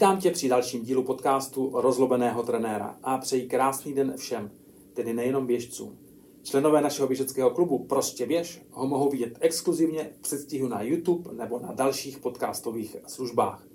Vítám 0.00 0.20
tě 0.20 0.30
při 0.30 0.48
dalším 0.48 0.82
dílu 0.82 1.02
podcastu 1.02 1.70
Rozlobeného 1.74 2.42
trenéra 2.42 2.98
a 3.02 3.18
přeji 3.18 3.46
krásný 3.46 3.94
den 3.94 4.14
všem, 4.16 4.50
tedy 4.94 5.14
nejenom 5.14 5.46
běžcům. 5.46 5.98
Členové 6.42 6.80
našeho 6.80 7.08
běžeckého 7.08 7.50
klubu 7.50 7.78
Prostě 7.84 8.26
běž 8.26 8.62
ho 8.70 8.86
mohou 8.86 9.10
vidět 9.10 9.38
exkluzivně 9.40 10.10
v 10.16 10.20
předstihu 10.20 10.68
na 10.68 10.82
YouTube 10.82 11.32
nebo 11.32 11.58
na 11.58 11.72
dalších 11.72 12.18
podcastových 12.18 12.96
službách. 13.06 13.66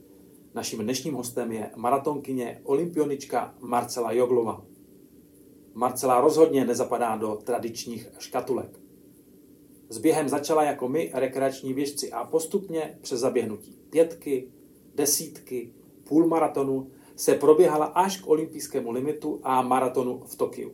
Naším 0.54 0.80
dnešním 0.80 1.14
hostem 1.14 1.52
je 1.52 1.72
maratonkyně 1.76 2.62
olympionička 2.64 3.56
Marcela 3.60 4.12
Joglova. 4.12 4.66
Marcela 5.74 6.22
rozhodně 6.22 6.66
nezapadá 6.66 7.16
do 7.16 7.40
tradičních 7.44 8.10
škatulek. 8.20 8.80
S 9.90 9.98
během 9.98 10.30
začala 10.30 10.64
jako 10.64 10.88
my 10.88 11.12
rekreační 11.14 11.74
běžci 11.74 12.12
a 12.12 12.26
postupně 12.26 12.98
přes 13.02 13.20
zaběhnutí 13.20 13.80
pětky, 13.90 14.52
desítky, 14.96 15.74
půlmaratonu 16.12 16.92
se 17.16 17.36
proběhala 17.36 17.86
až 17.86 18.22
k 18.22 18.28
olympijskému 18.28 18.92
limitu 18.92 19.40
a 19.44 19.62
maratonu 19.62 20.20
v 20.26 20.36
Tokiu. 20.36 20.72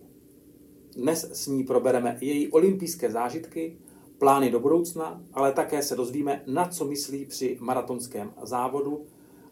Dnes 0.96 1.32
s 1.32 1.48
ní 1.48 1.64
probereme 1.64 2.18
její 2.22 2.52
olympijské 2.52 3.12
zážitky, 3.12 3.78
plány 4.18 4.52
do 4.52 4.60
budoucna, 4.60 5.22
ale 5.34 5.54
také 5.54 5.84
se 5.84 5.96
dozvíme, 5.96 6.42
na 6.48 6.68
co 6.68 6.86
myslí 6.86 7.26
při 7.26 7.58
maratonském 7.60 8.34
závodu 8.42 9.06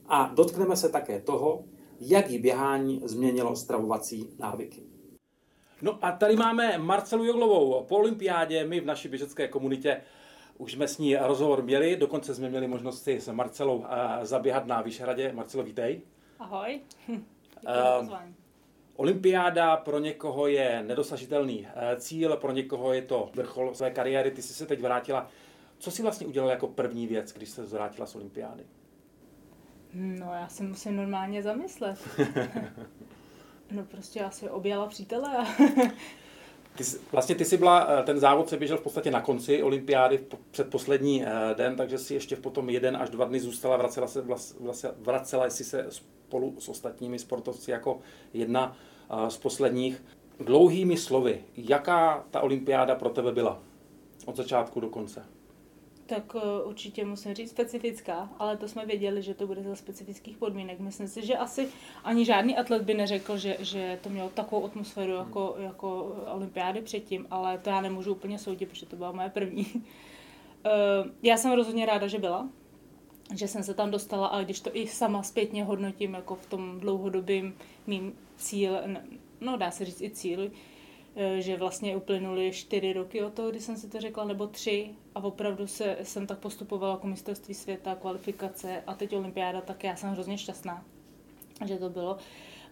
a 0.05 0.31
dotkneme 0.33 0.75
se 0.75 0.89
také 0.89 1.21
toho, 1.21 1.63
jak 1.99 2.29
jí 2.29 2.39
běhání 2.39 3.01
změnilo 3.05 3.55
stravovací 3.55 4.29
návyky. 4.39 4.83
No 5.81 5.99
a 6.01 6.11
tady 6.11 6.35
máme 6.35 6.77
Marcelu 6.77 7.25
Joglovou. 7.25 7.85
Po 7.87 7.95
olympiádě 7.95 8.65
my 8.67 8.79
v 8.79 8.85
naší 8.85 9.07
běžecké 9.07 9.47
komunitě 9.47 10.01
už 10.57 10.71
jsme 10.71 10.87
s 10.87 10.97
ní 10.97 11.15
rozhovor 11.15 11.63
měli, 11.63 11.95
dokonce 11.95 12.35
jsme 12.35 12.49
měli 12.49 12.67
možnost 12.67 13.03
si 13.03 13.21
s 13.21 13.31
Marcelou 13.31 13.85
eh, 13.89 14.25
zaběhat 14.25 14.65
na 14.65 14.81
Vyšehradě. 14.81 15.33
Marcelo, 15.33 15.63
vítej. 15.63 16.01
Ahoj. 16.39 16.81
Uh, 17.99 18.13
olympiáda 18.95 19.77
pro 19.77 19.99
někoho 19.99 20.47
je 20.47 20.83
nedosažitelný 20.87 21.67
eh, 21.75 21.95
cíl, 21.99 22.37
pro 22.37 22.51
někoho 22.51 22.93
je 22.93 23.01
to 23.01 23.29
vrchol 23.33 23.73
své 23.73 23.91
kariéry. 23.91 24.31
Ty 24.31 24.41
jsi 24.41 24.53
se 24.53 24.65
teď 24.65 24.81
vrátila. 24.81 25.27
Co 25.77 25.91
jsi 25.91 26.01
vlastně 26.01 26.27
udělal 26.27 26.49
jako 26.49 26.67
první 26.67 27.07
věc, 27.07 27.33
když 27.33 27.49
se 27.49 27.63
vrátila 27.63 28.07
z 28.07 28.15
olympiády? 28.15 28.63
No, 29.93 30.33
já 30.33 30.47
se 30.47 30.63
musím 30.63 30.95
normálně 30.95 31.43
zamyslet. 31.43 31.99
no 33.71 33.83
prostě 33.83 34.21
asi 34.21 34.49
objala 34.49 34.87
přítele 34.87 35.37
a 35.37 35.45
ty, 36.75 36.83
vlastně 37.11 37.35
ty 37.35 37.45
jsi 37.45 37.57
byla, 37.57 37.87
eh, 37.89 38.03
ten 38.03 38.19
závod 38.19 38.49
se 38.49 38.57
běžel 38.57 38.77
v 38.77 38.81
podstatě 38.81 39.11
na 39.11 39.21
konci 39.21 39.63
olympiády 39.63 40.19
před 40.51 40.69
poslední 40.69 41.25
eh, 41.25 41.29
den, 41.57 41.75
takže 41.75 41.97
si 41.97 42.13
ještě 42.13 42.35
potom 42.35 42.69
jeden 42.69 42.97
až 42.97 43.09
dva 43.09 43.25
dny 43.25 43.39
zůstala, 43.39 43.77
vracela, 43.77 44.07
se, 44.07 44.25
vracela 44.97 45.49
si 45.49 45.63
se 45.63 45.85
spolu 45.89 46.55
s 46.59 46.69
ostatními 46.69 47.19
sportovci 47.19 47.71
jako 47.71 47.99
jedna 48.33 48.77
eh, 49.09 49.29
z 49.29 49.37
posledních. 49.37 50.03
Dlouhými 50.39 50.97
slovy, 50.97 51.43
jaká 51.57 52.25
ta 52.31 52.41
olympiáda 52.41 52.95
pro 52.95 53.09
tebe 53.09 53.31
byla 53.31 53.61
od 54.25 54.35
začátku 54.35 54.79
do 54.79 54.89
konce? 54.89 55.34
Tak 56.05 56.35
eh, 56.35 56.63
určitě 56.63 57.05
musím 57.05 57.33
říct 57.33 57.49
specifická, 57.49 58.29
ale 58.39 58.57
to 58.57 58.67
jsme 58.67 58.85
věděli, 58.85 59.21
že 59.21 59.33
to 59.33 59.47
bude 59.47 59.63
za 59.63 59.75
specifických 59.75 60.37
podmínek. 60.37 60.79
Myslím 60.79 61.07
si, 61.07 61.25
že 61.25 61.37
asi 61.37 61.67
ani 62.03 62.25
žádný 62.25 62.57
atlet 62.57 62.81
by 62.81 62.93
neřekl, 62.93 63.37
že, 63.37 63.57
že 63.59 63.99
to 64.03 64.09
mělo 64.09 64.29
takovou 64.29 64.65
atmosféru 64.65 65.11
jako, 65.11 65.55
jako 65.59 66.15
olympiády 66.33 66.81
předtím, 66.81 67.27
ale 67.31 67.57
to 67.57 67.69
já 67.69 67.81
nemůžu 67.81 68.11
úplně 68.11 68.39
soudit, 68.39 68.69
protože 68.69 68.85
to 68.85 68.95
byla 68.95 69.11
moje 69.11 69.29
první. 69.29 69.65
Eh, 70.67 71.09
já 71.23 71.37
jsem 71.37 71.51
rozhodně 71.51 71.85
ráda, 71.85 72.07
že 72.07 72.19
byla, 72.19 72.49
že 73.35 73.47
jsem 73.47 73.63
se 73.63 73.73
tam 73.73 73.91
dostala, 73.91 74.27
ale 74.27 74.45
když 74.45 74.59
to 74.59 74.69
i 74.73 74.87
sama 74.87 75.23
zpětně 75.23 75.63
hodnotím 75.63 76.13
jako 76.13 76.35
v 76.35 76.45
tom 76.45 76.79
dlouhodobým 76.79 77.55
mým 77.87 78.13
cíl, 78.37 78.77
no 79.41 79.57
dá 79.57 79.71
se 79.71 79.85
říct 79.85 80.01
i 80.01 80.09
cíl, 80.09 80.49
Eh, 80.49 80.51
že 81.39 81.57
vlastně 81.57 81.97
uplynuly 81.97 82.51
čtyři 82.51 82.93
roky 82.93 83.23
od 83.23 83.33
toho, 83.33 83.49
kdy 83.49 83.59
jsem 83.59 83.77
si 83.77 83.89
to 83.89 84.01
řekla, 84.01 84.25
nebo 84.25 84.47
tři 84.47 84.89
a 85.15 85.23
opravdu 85.23 85.67
se, 85.67 85.97
jsem 86.03 86.27
tak 86.27 86.39
postupovala 86.39 86.93
jako 86.93 87.07
mistrovství 87.07 87.53
světa, 87.53 87.95
kvalifikace 87.95 88.83
a 88.87 88.93
teď 88.93 89.15
olympiáda, 89.15 89.61
tak 89.61 89.83
já 89.83 89.95
jsem 89.95 90.09
hrozně 90.09 90.37
šťastná, 90.37 90.85
že 91.65 91.77
to 91.77 91.89
bylo. 91.89 92.17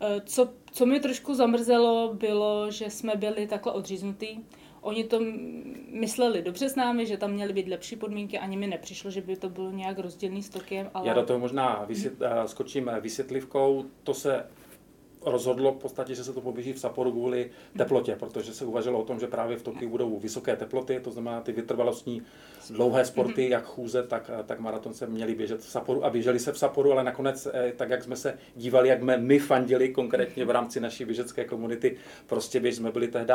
Eh, 0.01 0.21
co, 0.25 0.49
co 0.71 0.85
mi 0.85 0.99
trošku 0.99 1.35
zamrzelo, 1.35 2.13
bylo, 2.13 2.71
že 2.71 2.89
jsme 2.89 3.15
byli 3.15 3.47
takhle 3.47 3.73
odříznutí. 3.73 4.45
Oni 4.81 5.03
to 5.03 5.19
mysleli 5.91 6.41
dobře 6.41 6.69
s 6.69 6.75
námi, 6.75 7.05
že 7.05 7.17
tam 7.17 7.31
měly 7.31 7.53
být 7.53 7.67
lepší 7.67 7.95
podmínky, 7.95 8.39
ani 8.39 8.57
mi 8.57 8.67
nepřišlo, 8.67 9.11
že 9.11 9.21
by 9.21 9.35
to 9.35 9.49
bylo 9.49 9.71
nějak 9.71 9.99
rozdílný 9.99 10.43
s 10.43 10.49
Tokiem. 10.49 10.89
Ale... 10.93 11.07
Já 11.07 11.13
do 11.13 11.23
toho 11.23 11.39
možná 11.39 11.85
vysvět, 11.87 12.19
mhm. 12.19 12.47
skočím 12.47 12.91
vysvětlivkou. 13.01 13.85
To 14.03 14.13
se 14.13 14.45
rozhodlo 15.25 15.71
v 15.71 15.77
podstatě, 15.77 16.15
že 16.15 16.23
se 16.23 16.33
to 16.33 16.41
poběží 16.41 16.73
v 16.73 16.79
Saporu 16.79 17.11
kvůli 17.11 17.49
teplotě, 17.77 18.15
protože 18.19 18.53
se 18.53 18.65
uvažovalo 18.65 19.03
o 19.03 19.07
tom, 19.07 19.19
že 19.19 19.27
právě 19.27 19.57
v 19.57 19.63
Tokiu 19.63 19.89
budou 19.89 20.19
vysoké 20.19 20.55
teploty, 20.55 20.99
to 20.99 21.11
znamená 21.11 21.41
ty 21.41 21.51
vytrvalostní 21.51 22.21
dlouhé 22.69 23.05
sporty, 23.05 23.49
jak 23.49 23.65
chůze, 23.65 24.03
tak, 24.03 24.31
tak 24.45 24.59
maraton 24.59 24.93
se 24.93 25.07
měli 25.07 25.35
běžet 25.35 25.61
v 25.61 25.69
Saporu 25.69 26.05
a 26.05 26.09
běželi 26.09 26.39
se 26.39 26.51
v 26.51 26.57
Saporu, 26.57 26.91
ale 26.91 27.03
nakonec, 27.03 27.47
eh, 27.53 27.73
tak 27.75 27.89
jak 27.89 28.03
jsme 28.03 28.15
se 28.15 28.37
dívali, 28.55 28.89
jak 28.89 29.01
jsme 29.01 29.17
my 29.17 29.39
fandili 29.39 29.89
konkrétně 29.89 30.45
v 30.45 30.49
rámci 30.49 30.79
naší 30.79 31.05
běžecké 31.05 31.45
komunity, 31.45 31.97
prostě 32.27 32.59
běž 32.59 32.75
jsme 32.75 32.91
byli 32.91 33.07
tehdy 33.07 33.33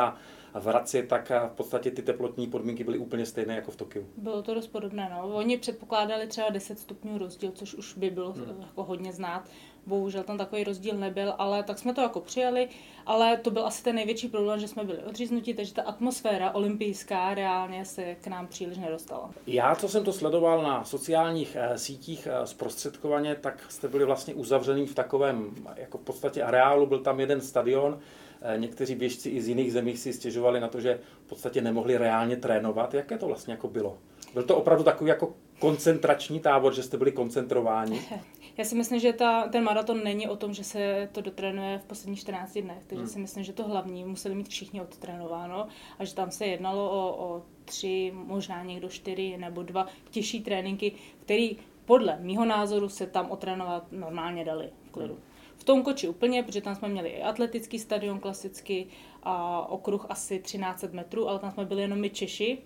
v 0.53 0.65
Hradci, 0.65 1.03
tak 1.03 1.29
v 1.29 1.55
podstatě 1.55 1.91
ty 1.91 2.01
teplotní 2.01 2.47
podmínky 2.47 2.83
byly 2.83 2.97
úplně 2.97 3.25
stejné 3.25 3.55
jako 3.55 3.71
v 3.71 3.75
Tokiu. 3.75 4.07
Bylo 4.17 4.41
to 4.41 4.53
dost 4.53 4.67
podobné. 4.67 5.09
No. 5.11 5.35
Oni 5.35 5.57
předpokládali 5.57 6.27
třeba 6.27 6.49
10 6.49 6.79
stupňů 6.79 7.17
rozdíl, 7.17 7.51
což 7.51 7.73
už 7.73 7.97
by 7.97 8.09
bylo 8.09 8.31
hmm. 8.31 8.55
jako 8.61 8.83
hodně 8.83 9.13
znát. 9.13 9.43
Bohužel 9.85 10.23
tam 10.23 10.37
takový 10.37 10.63
rozdíl 10.63 10.97
nebyl, 10.97 11.33
ale 11.37 11.63
tak 11.63 11.79
jsme 11.79 11.93
to 11.93 12.01
jako 12.01 12.21
přijali, 12.21 12.69
ale 13.05 13.37
to 13.37 13.51
byl 13.51 13.65
asi 13.65 13.83
ten 13.83 13.95
největší 13.95 14.27
problém, 14.27 14.59
že 14.59 14.67
jsme 14.67 14.83
byli 14.83 14.97
odříznutí, 14.97 15.53
takže 15.53 15.73
ta 15.73 15.81
atmosféra 15.81 16.51
olympijská 16.51 17.33
reálně 17.33 17.85
se 17.85 18.15
k 18.15 18.27
nám 18.27 18.47
příliš 18.47 18.77
nedostala. 18.77 19.29
Já, 19.47 19.75
co 19.75 19.89
jsem 19.89 20.03
to 20.03 20.13
sledoval 20.13 20.63
na 20.63 20.83
sociálních 20.83 21.57
eh, 21.59 21.77
sítích 21.77 22.27
eh, 22.31 22.47
zprostředkovaně, 22.47 23.35
tak 23.35 23.65
jste 23.69 23.87
byli 23.87 24.05
vlastně 24.05 24.33
uzavřený 24.33 24.85
v 24.85 24.95
takovém 24.95 25.55
jako 25.75 25.97
v 25.97 26.01
podstatě 26.01 26.43
areálu, 26.43 26.85
byl 26.85 26.99
tam 26.99 27.19
jeden 27.19 27.41
stadion, 27.41 27.99
eh, 27.99 28.28
Někteří 28.57 28.95
běžci 28.95 29.29
i 29.29 29.41
z 29.41 29.47
jiných 29.47 29.73
zemí 29.73 29.97
si 29.97 30.13
stěžovali 30.13 30.59
na 30.59 30.67
to, 30.67 30.81
že 30.81 30.99
v 31.25 31.29
podstatě 31.29 31.61
nemohli 31.61 31.97
reálně 31.97 32.37
trénovat. 32.37 32.93
Jaké 32.93 33.17
to 33.17 33.27
vlastně 33.27 33.53
jako 33.53 33.67
bylo? 33.67 33.97
Byl 34.33 34.43
to 34.43 34.57
opravdu 34.57 34.83
takový 34.83 35.09
jako 35.09 35.33
koncentrační 35.59 36.39
tábor, 36.39 36.73
že 36.73 36.83
jste 36.83 36.97
byli 36.97 37.11
koncentrováni? 37.11 38.01
Já 38.57 38.65
si 38.65 38.75
myslím, 38.75 38.99
že 38.99 39.13
ta, 39.13 39.47
ten 39.47 39.63
maraton 39.63 40.03
není 40.03 40.27
o 40.27 40.35
tom, 40.35 40.53
že 40.53 40.63
se 40.63 41.09
to 41.11 41.21
dotrénuje 41.21 41.77
v 41.79 41.83
posledních 41.83 42.19
14 42.19 42.57
dnech, 42.57 42.85
takže 42.87 43.03
hmm. 43.03 43.09
si 43.09 43.19
myslím, 43.19 43.43
že 43.43 43.53
to 43.53 43.63
hlavní 43.63 44.05
museli 44.05 44.35
mít 44.35 44.49
všichni 44.49 44.81
odtrénováno 44.81 45.67
a 45.99 46.05
že 46.05 46.15
tam 46.15 46.31
se 46.31 46.45
jednalo 46.45 46.89
o, 46.89 47.25
o 47.25 47.43
tři, 47.65 48.11
možná 48.13 48.63
někdo 48.63 48.89
čtyři 48.89 49.37
nebo 49.37 49.63
dva 49.63 49.87
těžší 50.09 50.41
tréninky, 50.41 50.91
který 51.21 51.57
podle 51.85 52.17
mýho 52.19 52.45
názoru 52.45 52.89
se 52.89 53.07
tam 53.07 53.31
otrénovat 53.31 53.91
normálně 53.91 54.45
dali 54.45 54.69
v 54.87 54.91
klidu. 54.91 55.13
Hmm. 55.13 55.23
V 55.69 55.71
tom 55.71 55.83
koči 55.83 56.07
úplně, 56.07 56.43
protože 56.43 56.61
tam 56.61 56.75
jsme 56.75 56.89
měli 56.89 57.09
i 57.09 57.23
atletický 57.23 57.79
stadion 57.79 58.19
klasicky 58.19 58.87
a 59.23 59.65
okruh 59.69 60.05
asi 60.09 60.39
13 60.39 60.85
metrů, 60.91 61.29
ale 61.29 61.39
tam 61.39 61.51
jsme 61.51 61.65
byli 61.65 61.81
jenom 61.81 61.99
my 61.99 62.09
Češi 62.09 62.57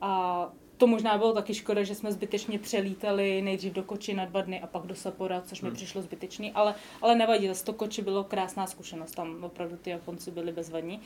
a 0.00 0.52
to 0.76 0.86
možná 0.86 1.18
bylo 1.18 1.32
taky 1.32 1.54
škoda, 1.54 1.82
že 1.82 1.94
jsme 1.94 2.12
zbytečně 2.12 2.58
přelítali 2.58 3.42
nejdřív 3.42 3.72
do 3.72 3.82
Koči 3.82 4.14
na 4.14 4.24
dva 4.24 4.40
dny 4.40 4.60
a 4.60 4.66
pak 4.66 4.86
do 4.86 4.94
Sapora, 4.94 5.40
což 5.40 5.62
mi 5.62 5.68
hmm. 5.68 5.76
přišlo 5.76 6.02
zbytečný, 6.02 6.52
ale, 6.52 6.74
ale 7.00 7.14
nevadí, 7.14 7.48
z 7.52 7.62
to 7.62 7.72
Koči 7.72 8.02
bylo 8.02 8.24
krásná 8.24 8.66
zkušenost, 8.66 9.14
tam 9.14 9.44
opravdu 9.44 9.76
ty 9.76 9.90
Japonci 9.90 10.30
byli 10.30 10.52
bezvadní. 10.52 11.00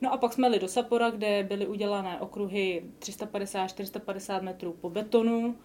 No 0.00 0.12
a 0.12 0.16
pak 0.16 0.32
jsme 0.32 0.46
jeli 0.46 0.58
do 0.58 0.68
Sapora, 0.68 1.10
kde 1.10 1.42
byly 1.42 1.66
udělané 1.66 2.20
okruhy 2.20 2.84
350-450 2.98 4.42
metrů 4.42 4.72
po 4.72 4.90
betonu 4.90 5.56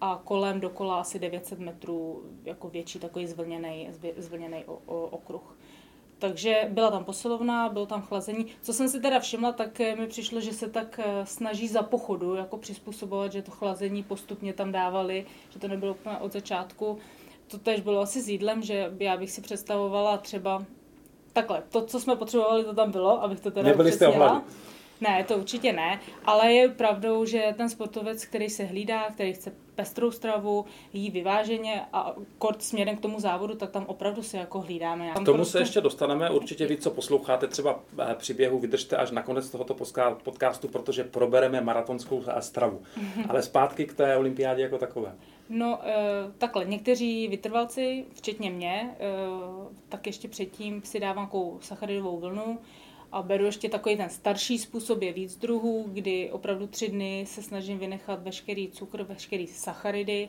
a 0.00 0.20
kolem 0.24 0.60
dokola 0.60 1.00
asi 1.00 1.18
900 1.18 1.58
metrů 1.58 2.22
jako 2.44 2.68
větší 2.68 2.98
takový 2.98 3.26
zvlněný, 3.26 3.88
zvlněný 4.16 4.64
okruh. 4.86 5.56
Takže 6.18 6.68
byla 6.70 6.90
tam 6.90 7.04
posilovna, 7.04 7.68
bylo 7.68 7.86
tam 7.86 8.02
chlazení. 8.02 8.46
Co 8.62 8.72
jsem 8.72 8.88
si 8.88 9.00
teda 9.00 9.20
všimla, 9.20 9.52
tak 9.52 9.80
eh, 9.80 9.96
mi 9.96 10.06
přišlo, 10.06 10.40
že 10.40 10.52
se 10.52 10.68
tak 10.68 11.00
eh, 11.04 11.26
snaží 11.26 11.68
za 11.68 11.82
pochodu 11.82 12.34
jako 12.34 12.56
přizpůsobovat, 12.56 13.32
že 13.32 13.42
to 13.42 13.50
chlazení 13.50 14.02
postupně 14.02 14.52
tam 14.52 14.72
dávali, 14.72 15.26
že 15.50 15.58
to 15.58 15.68
nebylo 15.68 15.92
úplně 15.92 16.16
od 16.16 16.32
začátku. 16.32 16.98
To 17.46 17.58
tež 17.58 17.80
bylo 17.80 18.00
asi 18.00 18.22
s 18.22 18.28
jídlem, 18.28 18.62
že 18.62 18.92
já 18.98 19.16
bych 19.16 19.30
si 19.30 19.40
představovala 19.40 20.18
třeba 20.18 20.64
takhle, 21.32 21.62
to, 21.68 21.86
co 21.86 22.00
jsme 22.00 22.16
potřebovali, 22.16 22.64
to 22.64 22.74
tam 22.74 22.90
bylo, 22.90 23.22
abych 23.22 23.40
to 23.40 23.50
teda 23.50 23.68
Nebyli 23.68 23.92
jste 23.92 24.06
ne, 25.00 25.24
to 25.24 25.36
určitě 25.36 25.72
ne, 25.72 26.00
ale 26.24 26.52
je 26.52 26.68
pravdou, 26.68 27.24
že 27.24 27.54
ten 27.56 27.68
sportovec, 27.68 28.24
který 28.24 28.50
se 28.50 28.64
hlídá, 28.64 29.10
který 29.10 29.32
chce 29.32 29.52
pestrou 29.74 30.10
stravu, 30.10 30.64
jí 30.92 31.10
vyváženě 31.10 31.82
a 31.92 32.14
kort 32.38 32.62
směrem 32.62 32.96
k 32.96 33.00
tomu 33.00 33.20
závodu, 33.20 33.54
tak 33.54 33.70
tam 33.70 33.84
opravdu 33.86 34.22
se 34.22 34.36
jako 34.36 34.60
hlídáme. 34.60 35.10
K 35.10 35.14
tomu 35.14 35.36
prostě... 35.36 35.52
se 35.52 35.58
ještě 35.58 35.80
dostaneme, 35.80 36.30
určitě 36.30 36.66
vy, 36.66 36.76
co 36.76 36.90
posloucháte 36.90 37.46
třeba 37.46 37.80
eh, 37.98 38.14
příběhu, 38.14 38.58
vydržte 38.58 38.96
až 38.96 39.10
na 39.10 39.22
konec 39.22 39.50
tohoto 39.50 39.76
podcastu, 40.24 40.68
protože 40.68 41.04
probereme 41.04 41.60
maratonskou 41.60 42.22
stravu. 42.40 42.82
Ale 43.28 43.42
zpátky 43.42 43.86
k 43.86 43.94
té 43.94 44.16
olympiádě 44.16 44.62
jako 44.62 44.78
takové. 44.78 45.14
No, 45.48 45.80
e, 45.84 45.94
takhle, 46.38 46.64
někteří 46.64 47.28
vytrvalci, 47.28 48.04
včetně 48.14 48.50
mě, 48.50 48.96
e, 49.00 49.06
tak 49.88 50.06
ještě 50.06 50.28
předtím 50.28 50.82
si 50.82 51.00
dávám 51.00 51.26
takovou 51.26 51.58
sacharidovou 51.60 52.20
vlnu 52.20 52.58
a 53.14 53.22
beru 53.22 53.44
ještě 53.44 53.68
takový 53.68 53.96
ten 53.96 54.10
starší 54.10 54.58
způsob, 54.58 55.02
je 55.02 55.12
víc 55.12 55.36
druhů, 55.36 55.84
kdy 55.88 56.30
opravdu 56.30 56.66
tři 56.66 56.88
dny 56.88 57.24
se 57.28 57.42
snažím 57.42 57.78
vynechat 57.78 58.22
veškerý 58.22 58.68
cukr, 58.68 59.02
veškerý 59.02 59.46
sacharidy 59.46 60.28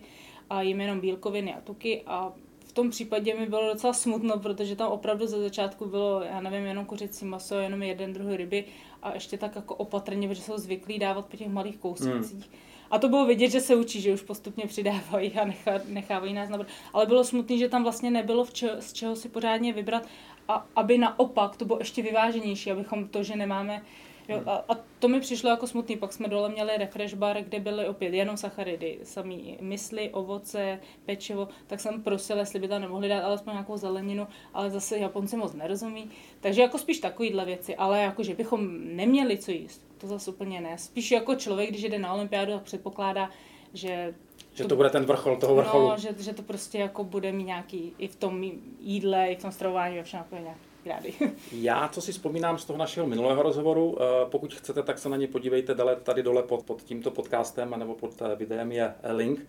a 0.49 0.61
jim 0.61 0.81
jenom 0.81 0.99
bílkoviny 0.99 1.53
a 1.53 1.61
tuky 1.61 2.03
a 2.05 2.33
v 2.59 2.71
tom 2.71 2.89
případě 2.89 3.35
mi 3.35 3.45
bylo 3.45 3.73
docela 3.73 3.93
smutno, 3.93 4.39
protože 4.39 4.75
tam 4.75 4.91
opravdu 4.91 5.27
ze 5.27 5.39
začátku 5.39 5.85
bylo, 5.85 6.21
já 6.21 6.41
nevím, 6.41 6.65
jenom 6.65 6.85
kuřecí 6.85 7.25
maso, 7.25 7.55
jenom 7.55 7.83
jeden 7.83 8.13
druh 8.13 8.31
ryby 8.31 8.65
a 9.03 9.13
ještě 9.13 9.37
tak 9.37 9.55
jako 9.55 9.75
opatrně, 9.75 10.27
protože 10.27 10.41
jsou 10.41 10.57
zvyklí 10.57 10.99
dávat 10.99 11.25
po 11.25 11.37
těch 11.37 11.49
malých 11.49 11.77
kouscích. 11.77 12.11
Hmm. 12.11 12.43
A 12.91 12.99
to 12.99 13.09
bylo 13.09 13.25
vidět, 13.25 13.49
že 13.49 13.61
se 13.61 13.75
učí, 13.75 14.01
že 14.01 14.13
už 14.13 14.21
postupně 14.21 14.67
přidávají 14.67 15.33
a 15.33 15.45
nechá, 15.45 15.71
nechávají 15.87 16.33
nás 16.33 16.49
nabrat. 16.49 16.71
Ale 16.93 17.05
bylo 17.05 17.23
smutné, 17.23 17.57
že 17.57 17.69
tam 17.69 17.83
vlastně 17.83 18.11
nebylo 18.11 18.45
v 18.45 18.53
če, 18.53 18.75
z 18.79 18.93
čeho 18.93 19.15
si 19.15 19.29
pořádně 19.29 19.73
vybrat 19.73 20.07
a 20.47 20.65
aby 20.75 20.97
naopak 20.97 21.57
to 21.57 21.65
bylo 21.65 21.79
ještě 21.79 22.01
vyváženější, 22.01 22.71
abychom 22.71 23.07
to, 23.07 23.23
že 23.23 23.35
nemáme 23.35 23.81
Jo, 24.29 24.41
a, 24.45 24.65
a 24.69 24.75
to 24.99 25.07
mi 25.07 25.19
přišlo 25.19 25.49
jako 25.49 25.67
smutný. 25.67 25.97
Pak 25.97 26.13
jsme 26.13 26.27
dole 26.27 26.49
měli 26.49 26.77
refresh 26.77 27.13
bar, 27.13 27.41
kde 27.41 27.59
byly 27.59 27.87
opět 27.87 28.13
jenom 28.13 28.37
sacharidy, 28.37 28.99
samý 29.03 29.57
mysli, 29.61 30.09
ovoce, 30.09 30.79
pečivo, 31.05 31.47
tak 31.67 31.79
jsem 31.79 32.03
prosila, 32.03 32.39
jestli 32.39 32.59
by 32.59 32.67
tam 32.67 32.81
nemohli 32.81 33.09
dát 33.09 33.23
alespoň 33.23 33.53
nějakou 33.53 33.77
zeleninu, 33.77 34.27
ale 34.53 34.69
zase 34.69 34.97
Japonci 34.97 35.37
moc 35.37 35.53
nerozumí. 35.53 36.09
Takže 36.39 36.61
jako 36.61 36.77
spíš 36.77 36.99
takovýhle 36.99 37.45
věci, 37.45 37.75
ale 37.75 38.01
jako, 38.01 38.23
že 38.23 38.35
bychom 38.35 38.95
neměli 38.95 39.37
co 39.37 39.51
jíst, 39.51 39.87
to 39.97 40.07
zase 40.07 40.31
úplně 40.31 40.61
ne. 40.61 40.77
Spíš 40.77 41.11
jako 41.11 41.35
člověk, 41.35 41.69
když 41.69 41.83
jde 41.83 41.99
na 41.99 42.13
olympiádu, 42.13 42.51
tak 42.51 42.63
předpokládá, 42.63 43.29
že 43.75 44.13
že 44.55 44.63
to, 44.63 44.69
to 44.69 44.75
bude 44.75 44.89
ten 44.89 45.05
vrchol 45.05 45.37
toho 45.37 45.55
vrcholu. 45.55 45.89
No, 45.89 45.97
že, 45.97 46.09
že 46.19 46.33
to 46.33 46.41
prostě 46.41 46.77
jako 46.77 47.03
bude 47.03 47.31
mít 47.31 47.43
nějaký 47.43 47.93
i 47.97 48.07
v 48.07 48.15
tom 48.15 48.43
jídle, 48.79 49.27
i 49.27 49.35
v 49.35 49.41
tom 49.41 49.51
stravování, 49.51 49.95
ve 49.95 50.03
všem 50.03 50.17
jako 50.17 50.35
nějaký 50.35 50.59
rádi. 50.85 51.13
Já, 51.51 51.87
co 51.87 52.01
si 52.01 52.11
vzpomínám 52.11 52.57
z 52.57 52.65
toho 52.65 52.79
našeho 52.79 53.07
minulého 53.07 53.43
rozhovoru, 53.43 53.97
eh, 53.99 54.05
pokud 54.31 54.53
chcete, 54.53 54.83
tak 54.83 54.99
se 54.99 55.09
na 55.09 55.17
ně 55.17 55.27
podívejte 55.27 55.73
dole, 55.73 55.95
tady 55.95 56.23
dole 56.23 56.43
pod, 56.43 56.63
pod 56.63 56.81
tímto 56.81 57.11
podcastem 57.11 57.75
nebo 57.77 57.93
pod 57.95 58.21
eh, 58.21 58.35
videem 58.35 58.71
je 58.71 58.93
eh, 59.03 59.11
link. 59.11 59.47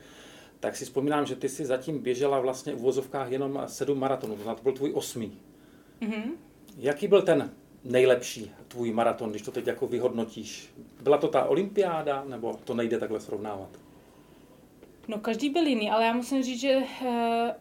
Tak 0.60 0.76
si 0.76 0.84
vzpomínám, 0.84 1.26
že 1.26 1.36
ty 1.36 1.48
si 1.48 1.66
zatím 1.66 1.98
běžela 1.98 2.40
vlastně 2.40 2.74
v 2.74 2.78
vozovkách 2.78 3.30
jenom 3.30 3.62
sedm 3.66 3.98
maratonů, 3.98 4.36
to 4.36 4.62
byl 4.62 4.72
tvůj 4.72 4.92
osmý. 4.94 5.38
Mm-hmm. 6.00 6.30
Jaký 6.78 7.08
byl 7.08 7.22
ten 7.22 7.50
nejlepší 7.84 8.50
tvůj 8.68 8.92
maraton, 8.92 9.30
když 9.30 9.42
to 9.42 9.50
teď 9.50 9.66
jako 9.66 9.86
vyhodnotíš? 9.86 10.70
Byla 11.02 11.18
to 11.18 11.28
ta 11.28 11.44
olympiáda, 11.44 12.24
nebo 12.24 12.58
to 12.64 12.74
nejde 12.74 12.98
takhle 12.98 13.20
srovnávat? 13.20 13.85
No 15.08 15.18
každý 15.18 15.50
byl 15.50 15.66
jiný, 15.66 15.90
ale 15.90 16.04
já 16.04 16.12
musím 16.12 16.42
říct, 16.42 16.60
že 16.60 16.76
uh, 16.76 17.08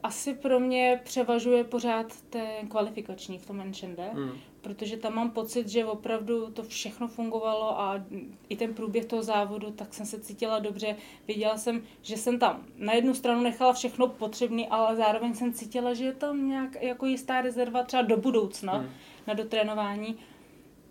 asi 0.03 0.33
pro 0.33 0.59
mě 0.59 1.01
převažuje 1.03 1.63
pořád 1.63 2.21
ten 2.30 2.68
kvalifikační 2.68 3.39
v 3.39 3.45
tom 3.45 3.62
Enchende, 3.62 4.09
hmm. 4.13 4.31
protože 4.62 4.97
tam 4.97 5.15
mám 5.15 5.31
pocit, 5.31 5.68
že 5.68 5.86
opravdu 5.86 6.51
to 6.51 6.63
všechno 6.63 7.07
fungovalo 7.07 7.80
a 7.80 8.03
i 8.50 8.56
ten 8.56 8.74
průběh 8.74 9.06
toho 9.06 9.24
závodu, 9.24 9.71
tak 9.71 9.94
jsem 9.94 10.06
se 10.06 10.19
cítila 10.19 10.59
dobře. 10.59 10.95
Viděla 11.27 11.57
jsem, 11.57 11.83
že 12.01 12.18
jsem 12.18 12.39
tam 12.39 12.65
na 12.77 12.94
jednu 12.94 13.13
stranu 13.13 13.42
nechala 13.42 13.74
všechno 13.74 14.07
potřebné, 14.07 14.68
ale 14.68 14.95
zároveň 14.95 15.33
jsem 15.33 15.53
cítila, 15.53 15.94
že 15.94 16.06
je 16.06 16.13
tam 16.13 16.48
nějak 16.48 16.83
jako 16.83 17.06
jistá 17.06 17.41
rezerva 17.41 17.83
třeba 17.83 18.03
do 18.03 18.18
budoucna 18.18 18.74
hmm. 18.74 18.89
na 19.27 19.33
dotrénování. 19.33 20.18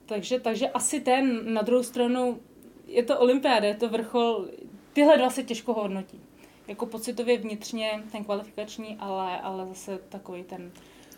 Takže, 0.06 0.40
takže 0.40 0.68
asi 0.68 1.00
ten, 1.00 1.54
na 1.54 1.62
druhou 1.62 1.82
stranu, 1.82 2.40
je 2.86 3.02
to 3.02 3.18
olympiáda, 3.18 3.68
je 3.68 3.74
to 3.74 3.88
vrchol, 3.88 4.48
tyhle 4.92 5.18
dva 5.18 5.30
se 5.30 5.42
těžko 5.42 5.74
hodnotí 5.74 6.20
jako 6.68 6.86
pocitově 6.86 7.38
vnitřně 7.38 8.02
ten 8.12 8.24
kvalifikační, 8.24 8.96
ale, 9.00 9.40
ale 9.40 9.66
zase 9.66 9.98
takový 10.08 10.42
ten 10.44 10.72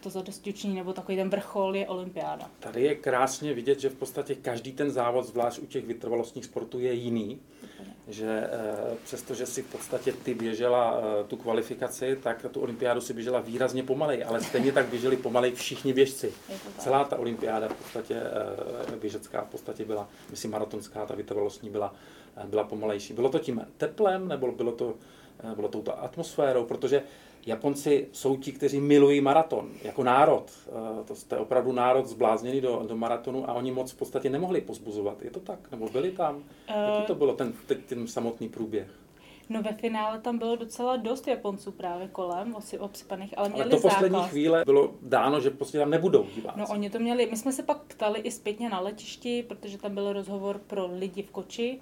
to 0.06 0.10
zadostiuční 0.10 0.75
nebo 0.75 0.93
takový 0.93 1.16
ten 1.16 1.31
vrchol 1.31 1.76
je 1.76 1.88
olympiáda. 1.88 2.50
Tady 2.60 2.82
je 2.82 2.94
krásně 2.94 3.54
vidět, 3.54 3.81
že 3.81 3.88
v 3.88 3.94
podstatě 3.94 4.34
každý 4.34 4.72
ten 4.72 4.90
závod, 4.90 5.26
zvlášť 5.26 5.58
u 5.58 5.66
těch 5.66 5.87
vytrvalostních 5.87 6.44
sportů, 6.44 6.78
je 6.78 6.93
jiný. 6.93 7.40
Že 8.08 8.26
e, 8.26 8.50
přestože 9.04 9.46
si 9.46 9.62
v 9.62 9.66
podstatě 9.66 10.12
ty 10.12 10.34
běžela 10.34 11.00
e, 11.20 11.25
tu 11.25 11.37
kvalifikaci, 11.37 12.19
tak 12.22 12.46
tu 12.50 12.60
olympiádu 12.60 13.00
si 13.00 13.14
běžela 13.14 13.40
výrazně 13.40 13.82
pomalej, 13.82 14.25
ale 14.25 14.40
stejně 14.40 14.72
tak 14.72 14.87
běželi 14.87 15.16
pomalej 15.16 15.52
všichni 15.52 15.92
běžci. 15.92 16.32
Celá 16.78 17.04
ta 17.04 17.19
olympiáda 17.19 17.69
v 17.69 17.75
podstatě 17.75 18.14
e, 18.14 18.96
běžecká 18.96 19.44
v 19.44 19.50
podstatě 19.50 19.84
byla, 19.84 20.08
myslím 20.31 20.50
maratonská, 20.50 21.06
ta 21.06 21.14
vytrvalostní 21.14 21.70
byla, 21.70 21.94
byla 22.44 22.64
pomalejší. 22.64 23.14
Bylo 23.14 23.28
to 23.28 23.38
tím 23.38 23.66
teplem, 23.76 24.28
nebo 24.28 24.52
bylo 24.52 24.72
to 24.72 24.94
Eh, 24.94 25.25
bylo 25.54 25.68
touto 25.68 26.02
atmosférou, 26.02 26.64
protože 26.64 27.02
Japonci 27.46 28.08
jsou 28.12 28.36
ti, 28.36 28.52
kteří 28.52 28.80
milují 28.80 29.20
maraton 29.20 29.70
jako 29.82 30.04
národ. 30.04 30.50
Eh, 30.68 31.14
to 31.28 31.34
je 31.34 31.40
opravdu 31.40 31.72
národ 31.72 32.06
zblázněný 32.06 32.60
do, 32.60 32.84
do 32.88 32.96
maratonu 32.96 33.50
a 33.50 33.52
oni 33.52 33.72
moc 33.72 33.92
v 33.92 33.96
podstatě 33.96 34.30
nemohli 34.30 34.60
pozbuzovat. 34.60 35.22
Je 35.22 35.30
to 35.30 35.40
tak? 35.40 35.70
Nebo 35.70 35.88
byli 35.88 36.10
tam? 36.10 36.36
Uh, 36.36 36.42
Jaký 36.94 37.06
to 37.06 37.14
bylo 37.14 37.34
ten, 37.34 37.52
ten, 37.66 37.78
ten 37.88 38.06
samotný 38.06 38.48
průběh? 38.48 38.88
No 39.48 39.62
ve 39.62 39.72
finále 39.72 40.20
tam 40.20 40.38
bylo 40.38 40.56
docela 40.56 40.96
dost 40.96 41.28
Japonců 41.28 41.72
právě 41.72 42.08
kolem, 42.08 42.54
osi 42.54 42.78
obsypaných, 42.78 43.38
ale 43.38 43.48
měli 43.48 43.62
Ale 43.62 43.70
to 43.70 43.76
zákaz. 43.76 43.94
poslední 43.94 44.22
chvíle 44.28 44.64
bylo 44.64 44.94
dáno, 45.02 45.40
že 45.40 45.50
prostě 45.50 45.78
tam 45.78 45.90
nebudou 45.90 46.26
diváci. 46.34 46.60
No 46.60 46.66
oni 46.68 46.90
to 46.90 46.98
měli, 46.98 47.28
my 47.30 47.36
jsme 47.36 47.52
se 47.52 47.62
pak 47.62 47.82
ptali 47.82 48.20
i 48.20 48.30
zpětně 48.30 48.68
na 48.68 48.80
letišti, 48.80 49.44
protože 49.48 49.78
tam 49.78 49.94
byl 49.94 50.12
rozhovor 50.12 50.60
pro 50.66 50.88
lidi 50.98 51.22
v 51.22 51.30
Koči 51.30 51.80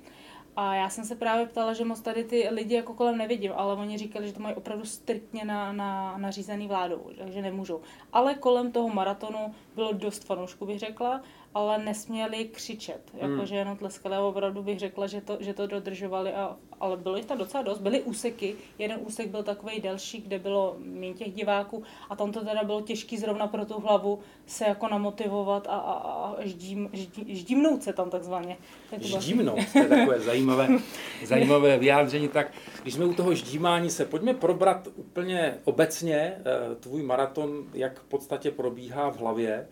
a 0.56 0.74
já 0.74 0.88
jsem 0.88 1.04
se 1.04 1.14
právě 1.14 1.46
ptala, 1.46 1.72
že 1.72 1.84
moc 1.84 2.00
tady 2.00 2.24
ty 2.24 2.48
lidi 2.50 2.74
jako 2.74 2.94
kolem 2.94 3.18
nevidím, 3.18 3.52
ale 3.56 3.74
oni 3.74 3.98
říkali, 3.98 4.26
že 4.26 4.32
to 4.32 4.40
mají 4.40 4.54
opravdu 4.54 4.84
striktně 4.84 5.44
na, 5.44 5.72
na, 5.72 6.18
nařízený 6.18 6.68
vládou, 6.68 7.10
takže 7.18 7.42
nemůžou. 7.42 7.80
Ale 8.12 8.34
kolem 8.34 8.72
toho 8.72 8.88
maratonu 8.88 9.54
bylo 9.74 9.92
dost 9.92 10.24
fanoušků, 10.24 10.66
bych 10.66 10.78
řekla, 10.78 11.22
ale 11.54 11.78
nesměli 11.78 12.44
křičet, 12.44 13.00
hmm. 13.20 13.32
jakože 13.32 13.54
jenom 13.54 13.76
tleskali 13.76 14.16
a 14.16 14.20
opravdu 14.20 14.62
bych 14.62 14.78
řekla, 14.78 15.06
že 15.06 15.20
to, 15.20 15.36
že 15.40 15.54
to 15.54 15.66
dodržovali, 15.66 16.32
a, 16.32 16.56
ale 16.80 16.96
bylo 16.96 17.16
jich 17.16 17.26
tam 17.26 17.38
docela 17.38 17.62
dost. 17.62 17.78
Byly 17.78 18.02
úseky, 18.02 18.54
jeden 18.78 18.98
úsek 19.00 19.28
byl 19.28 19.42
takový 19.42 19.80
delší, 19.80 20.20
kde 20.20 20.38
bylo 20.38 20.76
méně 20.78 21.14
těch 21.14 21.32
diváků 21.32 21.82
a 22.10 22.16
tam 22.16 22.32
to 22.32 22.44
teda 22.44 22.64
bylo 22.64 22.80
těžký 22.80 23.18
zrovna 23.18 23.46
pro 23.46 23.64
tu 23.64 23.80
hlavu 23.80 24.18
se 24.46 24.64
jako 24.64 24.88
namotivovat 24.88 25.66
a, 25.66 25.70
a, 25.70 25.92
a 25.92 26.36
ždím, 26.40 26.90
ždím, 26.92 27.24
ždímnout 27.36 27.82
se 27.82 27.92
tam 27.92 28.10
takzvaně. 28.10 28.56
Tak 28.90 29.02
ždímnout, 29.02 29.58
to 29.72 29.78
je 29.78 29.88
takové 29.88 30.20
zajímavé, 30.20 30.68
zajímavé 31.24 31.78
vyjádření. 31.78 32.28
Tak 32.28 32.52
když 32.82 32.94
jsme 32.94 33.04
u 33.04 33.14
toho 33.14 33.34
ždímání 33.34 33.90
se, 33.90 34.04
pojďme 34.04 34.34
probrat 34.34 34.88
úplně 34.96 35.54
obecně 35.64 36.16
eh, 36.16 36.74
tvůj 36.74 37.02
maraton, 37.02 37.64
jak 37.74 38.00
v 38.00 38.04
podstatě 38.04 38.50
probíhá 38.50 39.10
v 39.10 39.16
hlavě 39.16 39.66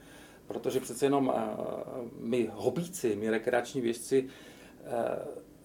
protože 0.53 0.81
přece 0.81 1.07
jenom 1.07 1.33
eh, 1.37 1.41
my 2.21 2.51
hobíci, 2.55 3.17
my 3.17 3.31
rekreační 3.31 3.81
věžci, 3.81 4.29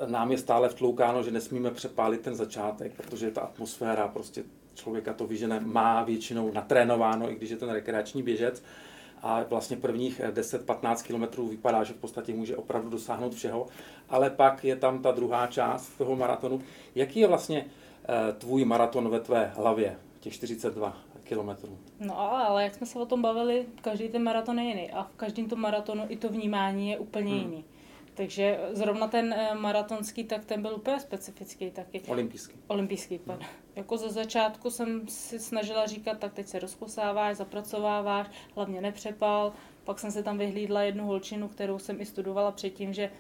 eh, 0.02 0.06
nám 0.06 0.32
je 0.32 0.38
stále 0.38 0.70
vtloukáno, 0.70 1.24
že 1.24 1.32
nesmíme 1.32 1.72
přepálit 1.72 2.22
ten 2.22 2.36
začátek, 2.36 2.92
protože 2.98 3.32
ta 3.32 3.42
atmosféra 3.42 4.08
prostě 4.08 4.44
člověka 4.74 5.14
to 5.14 5.28
vyžene, 5.28 5.60
má 5.60 6.04
většinou 6.04 6.52
natrénováno, 6.52 7.32
i 7.32 7.36
když 7.36 7.50
je 7.50 7.58
ten 7.58 7.70
rekreační 7.70 8.24
běžec. 8.24 8.64
A 9.22 9.44
vlastně 9.44 9.78
prvních 9.78 10.22
10-15 10.34 11.04
kilometrů 11.04 11.48
vypadá, 11.48 11.84
že 11.84 11.94
v 11.94 11.98
podstatě 11.98 12.34
může 12.34 12.58
opravdu 12.58 12.90
dosáhnout 12.90 13.34
všeho. 13.34 13.68
Ale 14.10 14.30
pak 14.30 14.64
je 14.64 14.76
tam 14.76 15.02
ta 15.02 15.12
druhá 15.12 15.48
část 15.48 15.98
toho 15.98 16.16
maratonu. 16.16 16.62
Jaký 16.96 17.20
je 17.20 17.28
vlastně 17.28 17.66
eh, 17.66 18.34
tvůj 18.34 18.66
maraton 18.66 19.10
ve 19.10 19.20
tvé 19.20 19.52
hlavě, 19.56 19.98
těch 20.28 20.34
42 20.34 20.98
kilometrů? 21.24 21.78
No 22.00 22.20
ale 22.20 22.64
jak 22.64 22.76
jsme 22.76 22.88
se 22.88 23.00
o 23.00 23.06
tom 23.06 23.22
bavili, 23.22 23.66
každý 23.82 24.10
ten 24.10 24.24
maraton 24.24 24.60
je 24.60 24.66
jiný 24.66 24.92
a 24.92 25.04
v 25.04 25.16
každém 25.16 25.50
tom 25.50 25.60
maratonu 25.60 26.06
i 26.10 26.18
to 26.18 26.30
vnímání 26.30 26.90
je 26.90 26.98
úplně 26.98 27.32
hmm. 27.32 27.42
jiný. 27.42 27.66
Takže 28.14 28.60
zrovna 28.72 29.08
ten 29.08 29.34
eh, 29.34 29.56
maratonský, 29.56 30.24
tak 30.24 30.46
ten 30.46 30.62
byl 30.62 30.76
úplně 30.76 31.00
specifický 31.00 31.72
taky. 31.72 32.02
Olympijský. 32.08 32.56
Olympijský, 32.68 33.20
hmm. 33.28 33.40
Jako 33.76 33.98
ze 33.98 34.10
začátku 34.10 34.70
jsem 34.70 35.08
si 35.08 35.40
snažila 35.40 35.86
říkat, 35.86 36.20
tak 36.20 36.34
teď 36.34 36.48
se 36.48 36.60
rozkosáváš, 36.60 37.38
zapracováváš, 37.38 38.28
hlavně 38.56 38.82
nepřepal. 38.82 39.54
Pak 39.84 40.00
jsem 40.00 40.12
se 40.12 40.24
tam 40.24 40.38
vyhlídla 40.38 40.82
jednu 40.82 41.06
holčinu, 41.06 41.48
kterou 41.48 41.80
jsem 41.80 42.02
i 42.02 42.06
studovala 42.06 42.52
předtím, 42.52 42.94
že 42.94 43.12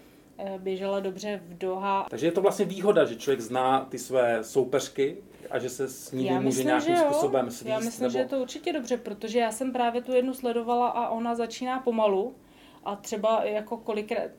běžela 0.57 0.99
dobře 0.99 1.41
v 1.45 1.57
Doha. 1.57 2.07
Takže 2.09 2.27
je 2.27 2.31
to 2.31 2.41
vlastně 2.41 2.65
výhoda, 2.65 3.05
že 3.05 3.15
člověk 3.15 3.41
zná 3.41 3.85
ty 3.89 3.99
své 3.99 4.43
soupeřky, 4.43 5.17
a 5.49 5.59
že 5.59 5.69
se 5.69 5.87
s 5.87 6.11
ní 6.11 6.31
může 6.39 6.63
nějakým 6.63 6.95
že 6.95 7.01
způsobem 7.01 7.51
svíst? 7.51 7.69
Já 7.69 7.79
myslím, 7.79 8.03
nebo... 8.03 8.13
že 8.13 8.19
je 8.19 8.25
to 8.25 8.39
určitě 8.39 8.73
dobře, 8.73 8.97
protože 8.97 9.39
já 9.39 9.51
jsem 9.51 9.71
právě 9.73 10.01
tu 10.01 10.13
jednu 10.13 10.33
sledovala 10.33 10.87
a 10.87 11.09
ona 11.09 11.35
začíná 11.35 11.79
pomalu 11.79 12.35
a 12.83 12.95
třeba 12.95 13.43
jako 13.43 13.77
kolikrát 13.77 14.31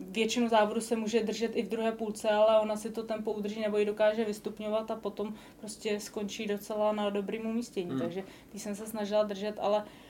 většinu 0.00 0.48
závodu 0.48 0.80
se 0.80 0.96
může 0.96 1.22
držet 1.22 1.56
i 1.56 1.62
v 1.62 1.68
druhé 1.68 1.92
půlce, 1.92 2.30
ale 2.30 2.60
ona 2.60 2.76
si 2.76 2.90
to 2.90 3.02
tempo 3.02 3.32
udrží 3.32 3.60
nebo 3.60 3.78
ji 3.78 3.84
dokáže 3.84 4.24
vystupňovat 4.24 4.90
a 4.90 4.96
potom 4.96 5.34
prostě 5.60 6.00
skončí 6.00 6.46
docela 6.46 6.92
na 6.92 7.10
dobrým 7.10 7.46
umístění. 7.46 7.90
Hmm. 7.90 8.00
Takže 8.00 8.22
když 8.50 8.62
jsem 8.62 8.74
se 8.74 8.86
snažila 8.86 9.22
držet, 9.22 9.58
ale 9.60 9.76
Uh, 9.78 10.09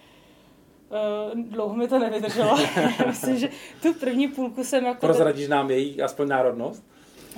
dlouho 1.34 1.74
mi 1.74 1.88
to 1.88 1.98
nevydrželo. 1.98 2.58
Myslím, 3.06 3.36
že 3.36 3.48
tu 3.82 3.94
první 3.94 4.28
půlku 4.28 4.64
jsem 4.64 4.84
jako... 4.84 5.06
Prozradíš 5.06 5.48
nám 5.48 5.70
její 5.70 6.02
aspoň 6.02 6.28
národnost? 6.28 6.84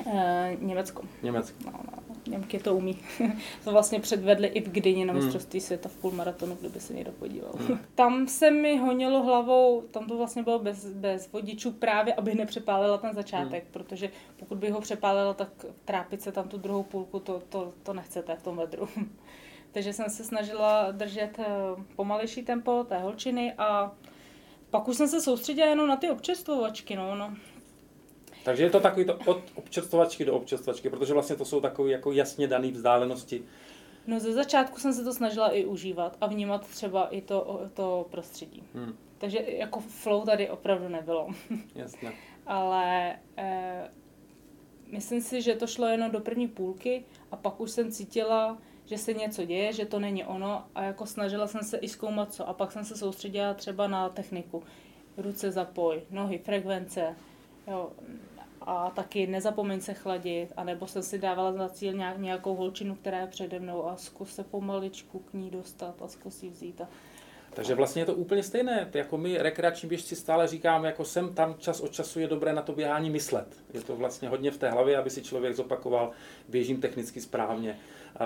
Uh, 0.07 0.13
Německo. 0.61 1.03
Německo. 1.23 1.57
No, 1.65 1.73
no. 1.73 2.03
Němky 2.27 2.59
to 2.59 2.75
umí. 2.75 2.99
to 3.65 3.73
vlastně 3.73 4.01
předvedli 4.01 4.49
i 4.49 4.61
v 4.61 4.69
Gdyni 4.71 5.05
na 5.05 5.13
hmm. 5.13 5.23
mistrovství 5.23 5.61
hmm. 5.61 5.67
světa 5.67 5.89
v 5.89 5.97
půlmaratonu, 5.97 6.57
kdyby 6.61 6.81
se 6.81 6.95
někdo 6.95 7.13
podíval. 7.13 7.53
Hmm. 7.59 7.79
tam 7.95 8.29
se 8.29 8.51
mi 8.51 8.79
honilo 8.79 9.23
hlavou, 9.23 9.83
tam 9.91 10.07
to 10.07 10.17
vlastně 10.17 10.43
bylo 10.43 10.59
bez, 10.59 10.87
bez 10.87 11.33
vodičů 11.33 11.71
právě, 11.71 12.15
aby 12.15 12.35
nepřepálila 12.35 12.99
ten 12.99 13.15
začátek, 13.15 13.63
hmm. 13.63 13.73
protože 13.73 14.11
pokud 14.37 14.59
by 14.59 14.71
ho 14.71 14.81
přepálila, 14.81 15.35
tak 15.35 15.67
trápit 15.85 16.23
se 16.23 16.33
tam 16.33 16.49
tu 16.49 16.59
druhou 16.59 16.83
půlku, 16.83 17.21
to, 17.21 17.43
to, 17.49 17.73
to 17.83 17.93
nechcete 17.93 18.37
v 18.37 18.43
tom 18.43 18.57
vedru. 18.57 18.89
Takže 19.73 19.93
jsem 19.93 20.11
se 20.11 20.25
snažila 20.25 20.91
držet 20.91 21.38
eh, 21.38 21.45
pomalejší 21.97 22.43
tempo 22.43 22.85
té 22.85 22.99
holčiny 22.99 23.52
a 23.59 23.93
pak 24.71 24.88
už 24.88 24.97
jsem 24.97 25.09
se 25.09 25.21
soustředila 25.21 25.69
jenom 25.69 25.88
na 25.88 25.97
ty 25.97 26.11
občerstvovačky. 26.11 26.97
No, 26.97 27.14
no. 27.14 27.35
Takže 28.45 28.62
je 28.62 28.71
to 28.71 28.81
takový 28.81 29.05
to 29.07 29.19
od 29.26 29.43
občerstvovačky 29.55 30.25
do 30.25 30.35
občerstvovačky, 30.35 30.91
protože 30.91 31.12
vlastně 31.12 31.37
to 31.37 31.45
jsou 31.45 31.61
takové 31.61 31.91
jako 31.91 32.12
jasně 32.12 32.49
dané 32.49 32.71
vzdálenosti. 32.71 33.45
No 34.07 34.21
ze 34.21 34.33
začátku 34.33 34.81
jsem 34.81 34.93
se 34.93 35.05
to 35.05 35.12
snažila 35.12 35.49
i 35.49 35.64
užívat 35.64 36.17
a 36.21 36.26
vnímat 36.26 36.67
třeba 36.67 37.09
i 37.09 37.21
to, 37.21 37.61
to 37.75 38.07
prostředí. 38.11 38.62
Hmm. 38.75 38.97
Takže 39.19 39.45
jako 39.49 39.81
flow 39.81 40.25
tady 40.25 40.50
opravdu 40.50 40.88
nebylo. 40.88 41.29
Jasně. 41.75 42.12
Ale 42.47 43.17
eh, 43.37 43.91
myslím 44.93 45.21
si, 45.21 45.43
že 45.43 45.55
to 45.55 45.67
šlo 45.67 45.87
jenom 45.87 46.11
do 46.11 46.21
první 46.21 46.49
půlky 46.49 47.05
a 47.31 47.37
pak 47.37 47.61
už 47.61 47.71
jsem 47.71 47.93
cítila, 47.93 48.59
že 48.87 48.99
se 48.99 49.12
něco 49.12 49.45
děje, 49.45 49.73
že 49.73 49.87
to 49.87 50.01
není 50.01 50.25
ono 50.25 50.65
a 50.75 50.83
jako 50.83 51.07
snažila 51.07 51.47
jsem 51.47 51.62
se 51.62 51.77
i 51.77 51.89
zkoumat 51.89 52.35
co 52.35 52.49
a 52.49 52.53
pak 52.53 52.73
jsem 52.73 52.85
se 52.85 52.97
soustředila 52.97 53.55
třeba 53.55 53.87
na 53.89 54.09
techniku. 54.09 54.62
Ruce 55.17 55.51
zapoj, 55.51 56.03
nohy, 56.11 56.39
frekvence, 56.39 57.17
jo, 57.67 57.93
a 58.61 58.91
taky 58.91 59.27
nezapomeň 59.27 59.81
se 59.81 59.95
chladit, 59.95 60.53
anebo 60.57 60.87
jsem 60.87 61.03
si 61.03 61.19
dávala 61.19 61.53
za 61.53 61.69
cíl 61.69 61.93
nějakou 62.17 62.55
holčinu, 62.55 62.95
která 62.95 63.21
je 63.21 63.27
přede 63.27 63.61
mnou 63.61 63.87
a 63.87 63.97
zkus 63.97 64.35
se 64.35 64.45
pomaličku 64.45 65.19
k 65.19 65.35
ní 65.35 65.51
dostat 65.51 65.95
a 66.03 66.09
zkus 66.09 66.43
ji 66.43 66.51
vzít. 66.51 66.81
A 66.81 66.89
takže 67.55 67.75
vlastně 67.75 68.03
je 68.03 68.07
to 68.07 68.15
úplně 68.15 68.43
stejné. 68.43 68.91
Jako 68.95 69.19
my 69.19 69.39
rekreační 69.39 69.89
běžci 69.89 70.17
stále 70.17 70.49
říkáme, 70.49 70.89
jako 70.89 71.05
sem 71.05 71.35
tam 71.35 71.55
čas 71.59 71.81
od 71.81 71.93
času 71.93 72.21
je 72.21 72.29
dobré 72.29 72.53
na 72.53 72.62
to 72.62 72.73
běhání 72.73 73.11
myslet. 73.11 73.57
Je 73.75 73.81
to 73.81 73.97
vlastně 73.97 74.29
hodně 74.29 74.51
v 74.51 74.59
té 74.59 74.71
hlavě, 74.71 74.97
aby 74.97 75.11
si 75.11 75.23
člověk 75.23 75.57
zopakoval, 75.57 76.11
běžím 76.49 76.81
technicky 76.81 77.21
správně, 77.21 77.79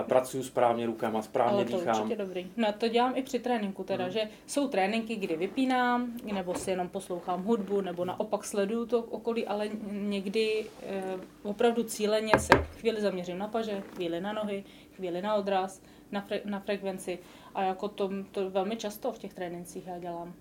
pracuju 0.03 0.43
správně 0.43 0.85
rukama, 0.85 1.21
správně 1.21 1.53
Ale 1.53 1.65
to 1.65 1.77
dýchám. 1.77 2.01
určitě 2.01 2.15
dobrý. 2.15 2.51
No 2.57 2.73
to 2.73 2.87
dělám 2.87 3.13
i 3.15 3.23
při 3.23 3.39
tréninku, 3.39 3.83
teda, 3.83 4.03
hmm. 4.03 4.13
že 4.13 4.21
jsou 4.47 4.67
tréninky, 4.67 5.15
kdy 5.15 5.35
vypínám, 5.35 6.13
nebo 6.33 6.55
si 6.55 6.71
jenom 6.71 6.89
poslouchám 6.89 7.43
hudbu, 7.43 7.81
nebo 7.81 8.05
naopak 8.05 8.45
sleduju 8.45 8.85
to 8.85 8.99
okolí, 8.99 9.47
ale 9.47 9.69
někdy 9.91 10.65
eh, 10.83 11.03
opravdu 11.43 11.83
cíleně 11.83 12.31
se 12.39 12.53
chvíli 12.79 13.01
zaměřím 13.01 13.37
na 13.37 13.47
paže, 13.47 13.83
chvíli 13.95 14.21
na 14.21 14.33
nohy, 14.33 14.63
chvíli 14.95 15.21
na 15.21 15.35
odraz, 15.35 15.81
na, 16.11 16.27
fre- 16.29 16.41
na 16.45 16.59
frekvenci 16.59 17.19
a 17.55 17.61
jako 17.61 17.87
to, 17.87 18.09
to 18.31 18.49
velmi 18.49 18.75
často 18.75 19.11
v 19.11 19.17
těch 19.17 19.33
trénincích 19.33 19.87
já 19.87 19.99
dělám. 19.99 20.33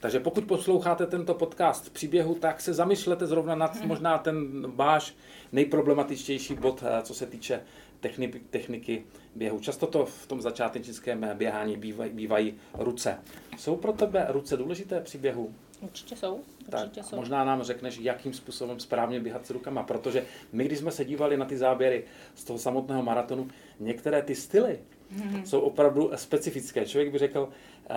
Takže 0.00 0.20
pokud 0.20 0.44
posloucháte 0.44 1.06
tento 1.06 1.34
podcast 1.34 1.86
v 1.86 1.90
příběhu, 1.90 2.34
tak 2.34 2.60
se 2.60 2.74
zamyslete 2.74 3.26
zrovna 3.26 3.54
nad 3.54 3.76
hmm. 3.76 3.88
možná 3.88 4.18
ten 4.18 4.66
váš 4.76 5.14
nejproblematičtější 5.52 6.54
bod, 6.54 6.84
eh, 6.86 7.02
co 7.02 7.14
se 7.14 7.26
týče 7.26 7.62
techniky, 8.00 8.40
techniky 8.50 9.04
běhu. 9.34 9.60
Často 9.60 9.86
to 9.86 10.06
v 10.06 10.26
tom 10.26 10.42
začátečnickém 10.42 11.30
běhání 11.34 11.76
bývají, 11.76 12.12
bývají 12.12 12.54
ruce. 12.74 13.18
Jsou 13.58 13.76
pro 13.76 13.92
tebe 13.92 14.26
ruce 14.28 14.56
důležité 14.56 15.00
při 15.00 15.18
běhu? 15.18 15.54
Určitě 15.80 16.16
jsou. 16.16 16.34
Určitě 16.34 17.00
tak, 17.00 17.04
jsou. 17.04 17.16
možná 17.16 17.44
nám 17.44 17.62
řekneš, 17.62 17.98
jakým 17.98 18.32
způsobem 18.32 18.80
správně 18.80 19.20
běhat 19.20 19.46
s 19.46 19.50
rukama, 19.50 19.82
protože 19.82 20.24
my, 20.52 20.64
když 20.64 20.78
jsme 20.78 20.90
se 20.90 21.04
dívali 21.04 21.36
na 21.36 21.44
ty 21.44 21.56
záběry 21.56 22.04
z 22.34 22.44
toho 22.44 22.58
samotného 22.58 23.02
maratonu, 23.02 23.48
některé 23.80 24.22
ty 24.22 24.34
styly 24.34 24.78
mm-hmm. 25.16 25.42
jsou 25.42 25.60
opravdu 25.60 26.10
specifické. 26.14 26.86
Člověk 26.86 27.12
by 27.12 27.18
řekl, 27.18 27.48
uh, 27.90 27.96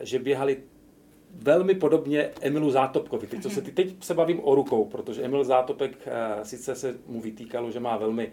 že 0.00 0.18
běhali 0.18 0.62
velmi 1.32 1.74
podobně 1.74 2.30
Emilu 2.40 2.70
Zátopkovi. 2.70 3.26
Teď, 3.26 3.42
co 3.42 3.50
se, 3.50 3.62
teď 3.62 4.04
se 4.04 4.14
bavím 4.14 4.40
o 4.42 4.54
rukou, 4.54 4.84
protože 4.84 5.22
Emil 5.22 5.44
Zátopek 5.44 5.90
uh, 5.90 6.42
sice 6.42 6.74
se 6.74 6.98
mu 7.06 7.20
vytýkalo, 7.20 7.70
že 7.70 7.80
má 7.80 7.96
velmi 7.96 8.32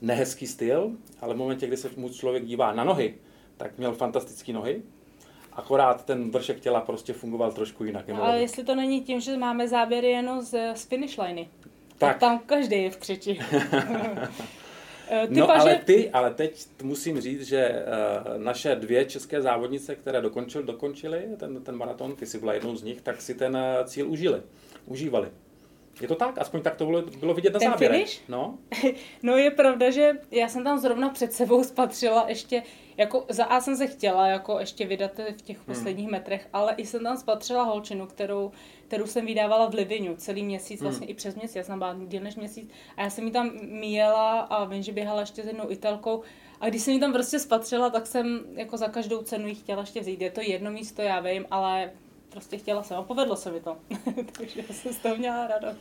nehezký 0.00 0.46
styl, 0.46 0.90
ale 1.20 1.34
v 1.34 1.36
momentě, 1.36 1.66
kdy 1.66 1.76
se 1.76 1.90
mu 1.96 2.08
člověk 2.08 2.44
dívá 2.44 2.72
na 2.72 2.84
nohy, 2.84 3.14
tak 3.56 3.78
měl 3.78 3.92
fantastické 3.92 4.52
nohy, 4.52 4.82
akorát 5.52 6.04
ten 6.04 6.30
vršek 6.30 6.60
těla 6.60 6.80
prostě 6.80 7.12
fungoval 7.12 7.52
trošku 7.52 7.84
jinak. 7.84 8.10
Ale 8.10 8.40
jestli 8.40 8.64
to 8.64 8.74
není 8.74 9.00
tím, 9.00 9.20
že 9.20 9.36
máme 9.36 9.68
záběry 9.68 10.10
jenom 10.10 10.40
z, 10.40 10.74
z 10.74 10.84
finish 10.84 11.18
liney, 11.18 11.48
tak. 11.98 12.10
tak 12.10 12.18
tam 12.18 12.38
každý 12.38 12.82
je 12.82 12.90
v 12.90 12.96
křeči. 12.96 13.38
Eh, 15.14 15.26
ty 15.26 15.40
no 15.40 15.46
paže... 15.46 15.60
ale 15.60 15.78
ty, 15.78 16.10
ale 16.10 16.34
teď 16.34 16.66
musím 16.82 17.20
říct, 17.20 17.46
že 17.46 17.84
uh, 18.26 18.42
naše 18.42 18.74
dvě 18.74 19.04
české 19.04 19.42
závodnice, 19.42 19.94
které 19.94 20.20
dokončil, 20.20 20.62
dokončily 20.62 21.24
ten, 21.36 21.62
ten 21.62 21.76
maraton, 21.76 22.16
ty 22.16 22.26
si 22.26 22.38
byla 22.38 22.54
jednou 22.54 22.76
z 22.76 22.82
nich, 22.82 23.00
tak 23.00 23.22
si 23.22 23.34
ten 23.34 23.56
uh, 23.56 23.86
cíl 23.86 24.10
užili, 24.10 24.42
užívali. 24.86 25.28
Je 26.00 26.08
to 26.08 26.14
tak? 26.14 26.38
Aspoň 26.38 26.62
tak 26.62 26.76
to 26.76 26.86
bylo, 26.86 27.02
bylo 27.02 27.34
vidět 27.34 27.52
na 27.52 27.58
ten 27.58 27.70
záběrech. 27.70 27.96
Finish? 27.96 28.20
No. 28.28 28.58
no 29.22 29.36
je 29.36 29.50
pravda, 29.50 29.90
že 29.90 30.12
já 30.30 30.48
jsem 30.48 30.64
tam 30.64 30.78
zrovna 30.78 31.08
před 31.08 31.32
sebou 31.32 31.64
spatřila 31.64 32.24
ještě, 32.28 32.62
jako 32.96 33.26
za 33.28 33.44
A 33.44 33.60
jsem 33.60 33.76
se 33.76 33.86
chtěla 33.86 34.26
jako 34.26 34.58
ještě 34.60 34.86
vydat 34.86 35.10
v 35.38 35.42
těch 35.42 35.56
hmm. 35.56 35.66
posledních 35.66 36.06
hmm. 36.06 36.12
metrech, 36.12 36.48
ale 36.52 36.74
i 36.76 36.86
jsem 36.86 37.02
tam 37.02 37.16
spatřila 37.16 37.62
holčinu, 37.62 38.06
kterou, 38.06 38.52
kterou 38.86 39.06
jsem 39.06 39.26
vydávala 39.26 39.70
v 39.70 39.74
Livinu 39.74 40.16
celý 40.16 40.42
měsíc, 40.42 40.80
hmm. 40.80 40.90
vlastně 40.90 41.06
i 41.06 41.14
přes 41.14 41.34
měsíc, 41.34 41.56
já 41.56 41.64
jsem 41.64 41.78
byla 41.78 41.96
díl 42.06 42.22
než 42.22 42.36
měsíc 42.36 42.70
a 42.96 43.02
já 43.02 43.10
jsem 43.10 43.24
ji 43.24 43.30
tam 43.30 43.50
míjela 43.62 44.40
a 44.40 44.64
vím, 44.64 44.82
že 44.82 44.92
běhala 44.92 45.20
ještě 45.20 45.42
s 45.42 45.46
jednou 45.46 45.70
italkou 45.70 46.22
a 46.62 46.68
když 46.68 46.82
jsem 46.82 46.94
ji 46.94 47.00
tam 47.00 47.12
prostě 47.12 47.38
spatřila, 47.38 47.90
tak 47.90 48.06
jsem 48.06 48.40
jako 48.54 48.76
za 48.76 48.88
každou 48.88 49.22
cenu 49.22 49.48
ji 49.48 49.54
chtěla 49.54 49.80
ještě 49.80 50.00
vzít. 50.00 50.20
Je 50.20 50.30
to 50.30 50.40
jedno 50.40 50.70
místo, 50.70 51.02
já 51.02 51.20
vím, 51.20 51.46
ale 51.50 51.90
prostě 52.32 52.58
chtěla 52.58 52.82
jsem 52.82 52.96
a 52.96 53.02
povedlo 53.02 53.36
se 53.36 53.52
mi 53.52 53.60
to. 53.60 53.76
Takže 54.38 54.62
jsem 54.70 54.92
z 54.92 54.98
toho 54.98 55.16
měla 55.16 55.46
radost. 55.46 55.78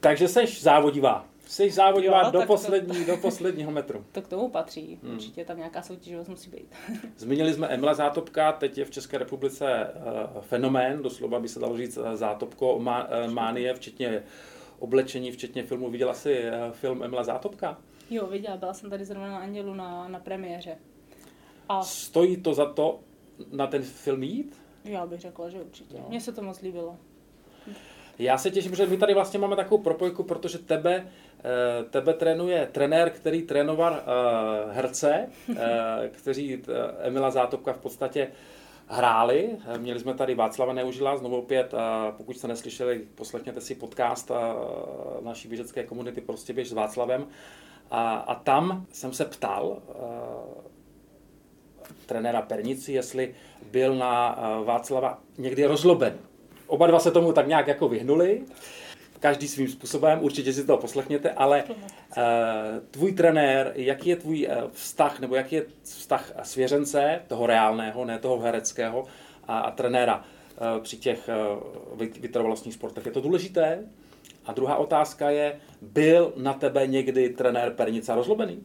Takže 0.00 0.28
jsi 0.28 0.46
závodivá. 0.46 1.26
Jsi 1.46 1.70
závodivá 1.70 2.22
jo, 2.22 2.30
do, 2.30 2.42
poslední, 2.46 3.04
to, 3.04 3.10
do 3.10 3.16
posledního 3.16 3.70
metru. 3.70 4.04
To 4.12 4.22
k 4.22 4.28
tomu 4.28 4.48
patří. 4.48 4.98
Hmm. 5.02 5.14
Určitě 5.14 5.44
tam 5.44 5.56
nějaká 5.56 5.82
soutěživost 5.82 6.30
musí 6.30 6.50
být. 6.50 6.74
Zmínili 7.16 7.54
jsme 7.54 7.66
Emila 7.66 7.94
Zátopka, 7.94 8.52
teď 8.52 8.78
je 8.78 8.84
v 8.84 8.90
České 8.90 9.18
republice 9.18 9.90
uh, 10.34 10.40
fenomén, 10.40 11.02
doslova 11.02 11.40
by 11.40 11.48
se 11.48 11.60
dalo 11.60 11.76
říct 11.76 11.96
uh, 11.96 12.14
Zátopko 12.14 12.78
má, 12.78 13.08
uh, 13.08 13.32
mánie, 13.32 13.74
včetně 13.74 14.22
oblečení, 14.78 15.32
včetně 15.32 15.62
filmu. 15.62 15.90
Viděla 15.90 16.14
jsi 16.14 16.44
uh, 16.44 16.72
film 16.72 17.02
Emila 17.02 17.24
Zátopka? 17.24 17.78
Jo, 18.10 18.26
viděla. 18.26 18.56
Byla 18.56 18.74
jsem 18.74 18.90
tady 18.90 19.04
zrovna 19.04 19.30
na 19.30 19.38
Andělu 19.38 19.74
na, 19.74 20.08
na 20.08 20.18
premiéře. 20.18 20.76
A... 21.68 21.82
Stojí 21.82 22.36
to 22.36 22.54
za 22.54 22.72
to 22.72 23.00
na 23.52 23.66
ten 23.66 23.82
film 23.82 24.22
jít? 24.22 24.67
Já 24.88 25.06
bych 25.06 25.20
řekla, 25.20 25.48
že 25.48 25.60
určitě. 25.60 25.96
No. 25.98 26.04
Mně 26.08 26.20
se 26.20 26.32
to 26.32 26.42
moc 26.42 26.60
líbilo. 26.60 26.96
Já 28.18 28.38
se 28.38 28.50
těším, 28.50 28.74
že 28.74 28.86
my 28.86 28.96
tady 28.96 29.14
vlastně 29.14 29.38
máme 29.38 29.56
takovou 29.56 29.82
propojku, 29.82 30.22
protože 30.22 30.58
tebe, 30.58 31.08
eh, 31.38 31.84
tebe 31.84 32.14
trénuje 32.14 32.68
trenér, 32.72 33.10
který 33.10 33.42
trénoval 33.42 33.92
uh, 33.92 34.72
herce, 34.72 35.28
uh, 35.48 35.56
kteří 36.10 36.62
Emila 36.98 37.30
Zátopka 37.30 37.72
v 37.72 37.78
podstatě 37.78 38.28
hráli. 38.86 39.50
Měli 39.76 40.00
jsme 40.00 40.14
tady 40.14 40.34
Václava 40.34 40.72
Neužila, 40.72 41.16
znovu 41.16 41.36
opět, 41.36 41.74
pokud 42.16 42.36
jste 42.36 42.48
neslyšeli, 42.48 43.04
poslechněte 43.14 43.60
si 43.60 43.74
podcast 43.74 44.30
naší 45.22 45.48
běžecké 45.48 45.84
komunity 45.84 46.20
Prostě 46.20 46.52
běž 46.52 46.68
s 46.68 46.72
Václavem. 46.72 47.26
A, 47.90 48.16
a 48.16 48.34
tam 48.34 48.86
jsem 48.92 49.12
se 49.12 49.24
ptal 49.24 49.82
trenéra 52.06 52.42
Pernici, 52.42 52.92
jestli 52.92 53.34
byl 53.72 53.94
na 53.94 54.38
eh, 54.38 54.64
Václava 54.64 55.18
někdy 55.38 55.66
rozloben. 55.66 56.18
Oba 56.66 56.86
dva 56.86 56.98
se 56.98 57.10
tomu 57.10 57.32
tak 57.32 57.48
nějak 57.48 57.66
jako 57.66 57.88
vyhnuli, 57.88 58.42
každý 59.20 59.48
svým 59.48 59.68
způsobem, 59.68 60.18
určitě 60.22 60.52
si 60.52 60.66
to 60.66 60.76
poslechněte, 60.76 61.30
ale 61.30 61.64
uh, 61.64 61.74
tvůj 62.90 63.12
trenér, 63.12 63.72
jaký 63.74 64.08
je 64.08 64.16
tvůj 64.16 64.46
uh, 64.46 64.70
vztah, 64.72 65.20
nebo 65.20 65.34
jaký 65.34 65.54
je 65.54 65.64
vztah 65.82 66.32
svěřence, 66.42 67.22
toho 67.26 67.46
reálného, 67.46 68.04
ne 68.04 68.18
toho 68.18 68.38
hereckého, 68.38 69.06
a, 69.48 69.58
a 69.58 69.70
trenéra 69.70 70.24
při 70.82 70.96
těch 70.96 71.28
vytrvalostních 72.20 72.74
sportech. 72.74 73.06
Je 73.06 73.12
to 73.12 73.20
důležité? 73.20 73.84
A 74.46 74.52
druhá 74.52 74.76
otázka 74.76 75.30
je, 75.30 75.60
byl 75.82 76.32
na 76.36 76.52
tebe 76.52 76.86
někdy 76.86 77.28
trenér 77.28 77.70
Pernica 77.70 78.14
rozlobený? 78.14 78.62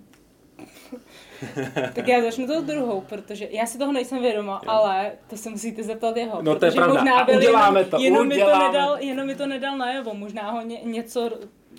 tak 1.96 2.08
já 2.08 2.22
začnu 2.22 2.48
tou 2.48 2.62
druhou, 2.62 3.02
protože 3.02 3.48
já 3.52 3.66
si 3.66 3.78
toho 3.78 3.92
nejsem 3.92 4.22
vědoma, 4.22 4.62
jo. 4.64 4.72
ale 4.72 5.12
to 5.30 5.38
se 5.38 5.50
musíte 5.50 5.84
zeptat 5.84 6.18
jeho. 6.18 6.42
No 6.42 6.60
to 6.60 6.66
je 6.66 6.72
pravda. 6.72 6.94
Možná 6.94 7.24
byl 7.24 7.38
uděláme 7.38 7.80
jenom, 7.80 7.92
to, 7.92 7.98
jenom 8.02 8.28
uděláme. 8.28 8.66
Mi 8.66 8.66
to 8.66 8.72
nedal, 8.72 8.98
jenom 9.00 9.28
mi 9.28 9.36
to 9.36 9.48
nedal 9.48 9.78
najevo, 9.78 10.14
možná 10.14 10.52
ho 10.52 10.62
ně, 10.62 10.80
něco 10.84 11.30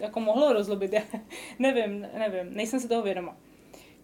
jako 0.00 0.20
mohlo 0.20 0.52
rozlobit, 0.52 0.92
já 0.92 1.02
nevím, 1.58 2.06
nevím, 2.18 2.54
nejsem 2.54 2.80
si 2.80 2.88
toho 2.88 3.02
vědoma. 3.02 3.36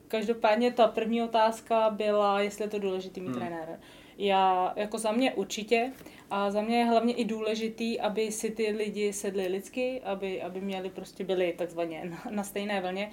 Každopádně 0.08 0.72
ta 0.72 0.88
první 0.88 1.22
otázka 1.22 1.90
byla, 1.90 2.40
jestli 2.40 2.64
je 2.64 2.68
to 2.68 2.78
důležitý 2.78 3.20
mít 3.20 3.28
hmm. 3.28 3.36
trenér. 3.36 3.80
Já, 4.18 4.72
jako 4.76 4.98
za 4.98 5.12
mě 5.12 5.32
určitě, 5.32 5.92
a 6.30 6.50
za 6.50 6.62
mě 6.62 6.78
je 6.78 6.84
hlavně 6.84 7.14
i 7.14 7.24
důležitý, 7.24 8.00
aby 8.00 8.32
si 8.32 8.50
ty 8.50 8.70
lidi 8.70 9.12
sedli 9.12 9.46
lidsky, 9.46 10.00
aby, 10.04 10.42
aby 10.42 10.60
měli 10.60 10.90
prostě 10.90 11.24
byli 11.24 11.54
takzvaně 11.58 12.02
na, 12.04 12.22
na 12.30 12.44
stejné 12.44 12.80
vlně 12.80 13.10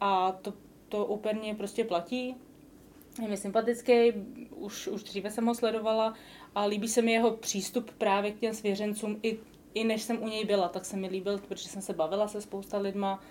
a 0.00 0.32
to, 0.32 0.52
to 0.88 1.06
úplně 1.06 1.54
prostě 1.54 1.84
platí. 1.84 2.36
Je 3.22 3.28
mi 3.28 3.36
sympatický, 3.36 4.12
už, 4.50 4.86
už 4.86 5.02
dříve 5.02 5.30
jsem 5.30 5.46
ho 5.46 5.54
sledovala 5.54 6.14
a 6.54 6.64
líbí 6.64 6.88
se 6.88 7.02
mi 7.02 7.12
jeho 7.12 7.30
přístup 7.30 7.90
právě 7.90 8.32
k 8.32 8.38
těm 8.38 8.54
svěřencům 8.54 9.20
i, 9.22 9.38
i 9.74 9.84
než 9.84 10.02
jsem 10.02 10.22
u 10.22 10.28
něj 10.28 10.44
byla, 10.44 10.68
tak 10.68 10.84
se 10.84 10.96
mi 10.96 11.08
líbil, 11.08 11.38
protože 11.38 11.68
jsem 11.68 11.82
se 11.82 11.92
bavila 11.92 12.28
se 12.28 12.40
spousta 12.40 12.78
lidma, 12.78 13.22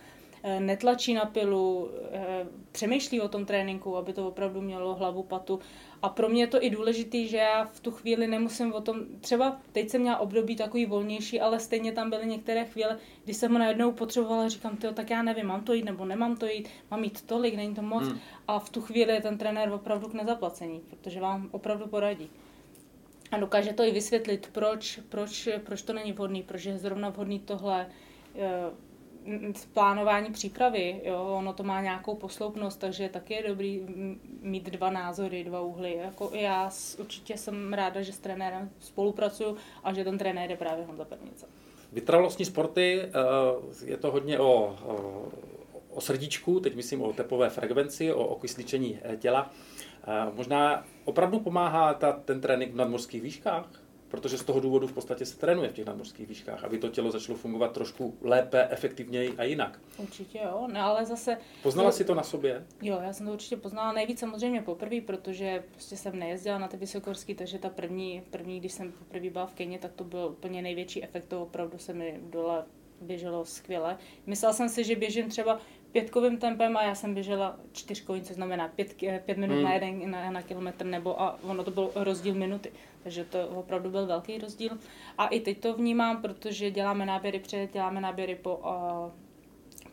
netlačí 0.60 1.14
na 1.14 1.26
pilu, 1.26 1.90
eh, 2.12 2.46
přemýšlí 2.72 3.22
o 3.22 3.28
tom 3.28 3.46
tréninku, 3.46 3.98
aby 3.98 4.14
to 4.14 4.28
opravdu 4.28 4.62
mělo 4.62 4.96
hlavu, 4.96 5.24
patu. 5.24 5.60
A 6.02 6.10
pro 6.10 6.30
mě 6.30 6.44
je 6.44 6.48
to 6.48 6.64
i 6.64 6.70
důležité, 6.70 7.26
že 7.26 7.38
já 7.38 7.66
v 7.66 7.80
tu 7.80 7.92
chvíli 7.92 8.28
nemusím 8.28 8.74
o 8.74 8.82
tom, 8.82 9.00
třeba 9.22 9.58
teď 9.72 9.90
jsem 9.90 10.02
měla 10.02 10.18
období 10.18 10.56
takový 10.56 10.86
volnější, 10.86 11.42
ale 11.42 11.60
stejně 11.60 11.92
tam 11.92 12.10
byly 12.10 12.26
některé 12.26 12.66
chvíle, 12.66 12.98
kdy 13.24 13.34
jsem 13.34 13.52
ho 13.52 13.60
najednou 13.60 13.92
potřebovala, 13.92 14.50
říkám, 14.50 14.78
tyjo, 14.78 14.94
tak 14.94 15.10
já 15.10 15.24
nevím, 15.24 15.46
mám 15.46 15.64
to 15.64 15.74
jít 15.74 15.86
nebo 15.86 16.06
nemám 16.06 16.36
to 16.36 16.46
jít, 16.46 16.70
mám 16.92 17.04
jít 17.04 17.22
tolik, 17.22 17.56
není 17.56 17.76
to 17.76 17.82
moc. 17.82 18.04
Hmm. 18.04 18.20
A 18.48 18.60
v 18.60 18.70
tu 18.70 18.82
chvíli 18.82 19.14
je 19.14 19.22
ten 19.22 19.38
trenér 19.38 19.74
opravdu 19.74 20.08
k 20.10 20.14
nezaplacení, 20.14 20.82
protože 20.90 21.20
vám 21.20 21.50
opravdu 21.52 21.88
poradí. 21.88 22.30
A 23.32 23.38
dokáže 23.38 23.74
to 23.74 23.84
i 23.84 23.92
vysvětlit, 23.92 24.50
proč, 24.52 25.00
proč, 25.10 25.50
proč 25.66 25.82
to 25.82 25.94
není 25.94 26.14
vhodný, 26.14 26.44
proč 26.44 26.66
je 26.66 26.78
zrovna 26.78 27.10
vhodný 27.10 27.40
tohle, 27.40 27.88
eh, 28.36 28.87
plánování 29.74 30.32
přípravy, 30.32 31.02
jo, 31.06 31.36
ono 31.38 31.54
to 31.54 31.64
má 31.64 31.82
nějakou 31.82 32.16
posloupnost, 32.16 32.80
takže 32.80 33.10
taky 33.10 33.34
je 33.34 33.48
dobrý 33.48 33.82
mít 34.42 34.70
dva 34.70 34.90
názory, 34.90 35.44
dva 35.44 35.62
úhly. 35.62 35.96
Jako 35.96 36.32
já 36.34 36.72
určitě 37.00 37.38
jsem 37.38 37.74
ráda, 37.74 38.02
že 38.02 38.14
s 38.14 38.20
trenérem 38.20 38.70
spolupracuju 38.80 39.58
a 39.84 39.94
že 39.94 40.04
ten 40.04 40.18
trenér 40.18 40.52
je 40.52 40.58
právě 40.58 40.86
Honza 40.86 41.06
Pernice. 41.06 41.46
Vytrvalostní 41.92 42.46
sporty, 42.46 43.02
eh, 43.02 43.10
je 43.86 43.98
to 43.98 44.12
hodně 44.12 44.40
o, 44.40 44.76
o 45.90 46.02
srdíčku, 46.02 46.60
teď 46.60 46.76
myslím 46.76 47.02
o 47.02 47.14
tepové 47.14 47.50
frekvenci, 47.50 48.14
o 48.14 48.26
okysličení 48.26 49.00
eh, 49.02 49.18
těla. 49.18 49.52
Eh, 50.08 50.32
možná 50.34 50.86
opravdu 51.06 51.40
pomáhá 51.40 51.94
ta, 51.94 52.12
ten 52.12 52.42
trénink 52.42 52.72
v 52.72 52.76
nadmořských 52.76 53.22
výškách? 53.22 53.87
Protože 54.08 54.38
z 54.38 54.44
toho 54.44 54.60
důvodu 54.60 54.88
v 54.88 54.94
podstatě 54.94 55.26
se 55.26 55.38
trénuje 55.38 55.70
v 55.70 55.74
těch 55.74 55.86
nadmořských 55.86 56.28
výškách, 56.28 56.64
aby 56.64 56.78
to 56.78 56.90
tělo 56.90 57.12
začalo 57.12 57.38
fungovat 57.38 57.72
trošku 57.72 58.18
lépe, 58.22 58.68
efektivněji 58.70 59.34
a 59.38 59.44
jinak. 59.44 59.80
Určitě 59.98 60.40
jo, 60.44 60.68
no 60.74 60.82
ale 60.82 61.06
zase... 61.06 61.38
Poznala 61.64 61.92
to... 61.92 61.98
si 61.98 62.06
to 62.06 62.16
na 62.16 62.24
sobě? 62.24 62.66
Jo, 62.82 63.00
já 63.04 63.14
jsem 63.14 63.28
to 63.28 63.34
určitě 63.34 63.58
poznala 63.58 63.92
nejvíc 63.94 64.20
samozřejmě 64.20 64.62
poprvé, 64.62 65.02
protože 65.02 65.64
prostě 65.72 65.98
jsem 65.98 66.20
nejezdila 66.20 66.58
na 66.58 66.68
ty 66.68 66.78
vysokorský, 66.78 67.36
takže 67.36 67.60
ta 67.60 67.70
první, 67.70 68.24
první, 68.30 68.60
když 68.60 68.72
jsem 68.72 68.92
poprvé 68.92 69.30
byla 69.30 69.46
v 69.46 69.54
Keně, 69.54 69.80
tak 69.80 69.92
to 69.94 70.04
byl 70.04 70.28
úplně 70.32 70.62
největší 70.62 71.04
efekt, 71.04 71.26
to 71.26 71.42
opravdu 71.42 71.78
se 71.78 71.94
mi 71.94 72.20
dole 72.24 72.66
běželo 73.02 73.46
skvěle. 73.46 73.98
Myslela 74.26 74.54
jsem 74.54 74.70
si, 74.70 74.84
že 74.84 74.96
běžím 74.96 75.30
třeba 75.30 75.60
pětkovým 75.92 76.38
tempem 76.38 76.78
a 76.78 76.84
já 76.84 76.96
jsem 76.96 77.14
běžela 77.14 77.60
čtyřkovým, 77.72 78.24
co 78.24 78.34
znamená 78.34 78.68
pět, 78.68 78.94
pět 79.26 79.38
minut 79.38 79.56
hmm. 79.56 79.64
na 79.64 79.74
jeden 79.74 80.12
na, 80.12 80.32
na 80.32 80.42
kilometr, 80.42 80.86
nebo 80.86 81.22
a 81.22 81.40
ono 81.44 81.64
to 81.64 81.72
byl 81.72 81.92
rozdíl 81.96 82.36
minuty. 82.36 82.72
Takže 83.04 83.24
to 83.24 83.48
opravdu 83.48 83.90
byl 83.90 84.06
velký 84.06 84.38
rozdíl. 84.38 84.72
A 85.18 85.28
i 85.28 85.40
teď 85.40 85.60
to 85.60 85.74
vnímám, 85.74 86.22
protože 86.22 86.72
děláme 86.72 87.06
náběry 87.06 87.40
před, 87.40 87.74
děláme 87.74 88.02
náběry 88.02 88.36
po, 88.36 88.56
uh, 88.56 89.12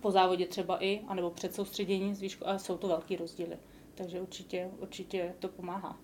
po 0.01 0.11
závodě 0.11 0.47
třeba 0.47 0.85
i, 0.85 1.01
anebo 1.09 1.31
před 1.31 1.55
soustředěním 1.55 2.15
z 2.15 2.21
výšku, 2.21 2.49
a 2.49 2.59
jsou 2.59 2.77
to 2.77 2.89
velký 2.89 3.17
rozdíly. 3.17 3.57
Takže 3.95 4.21
určitě, 4.21 4.71
určitě 4.79 5.35
to 5.39 5.49
pomáhá. 5.49 5.99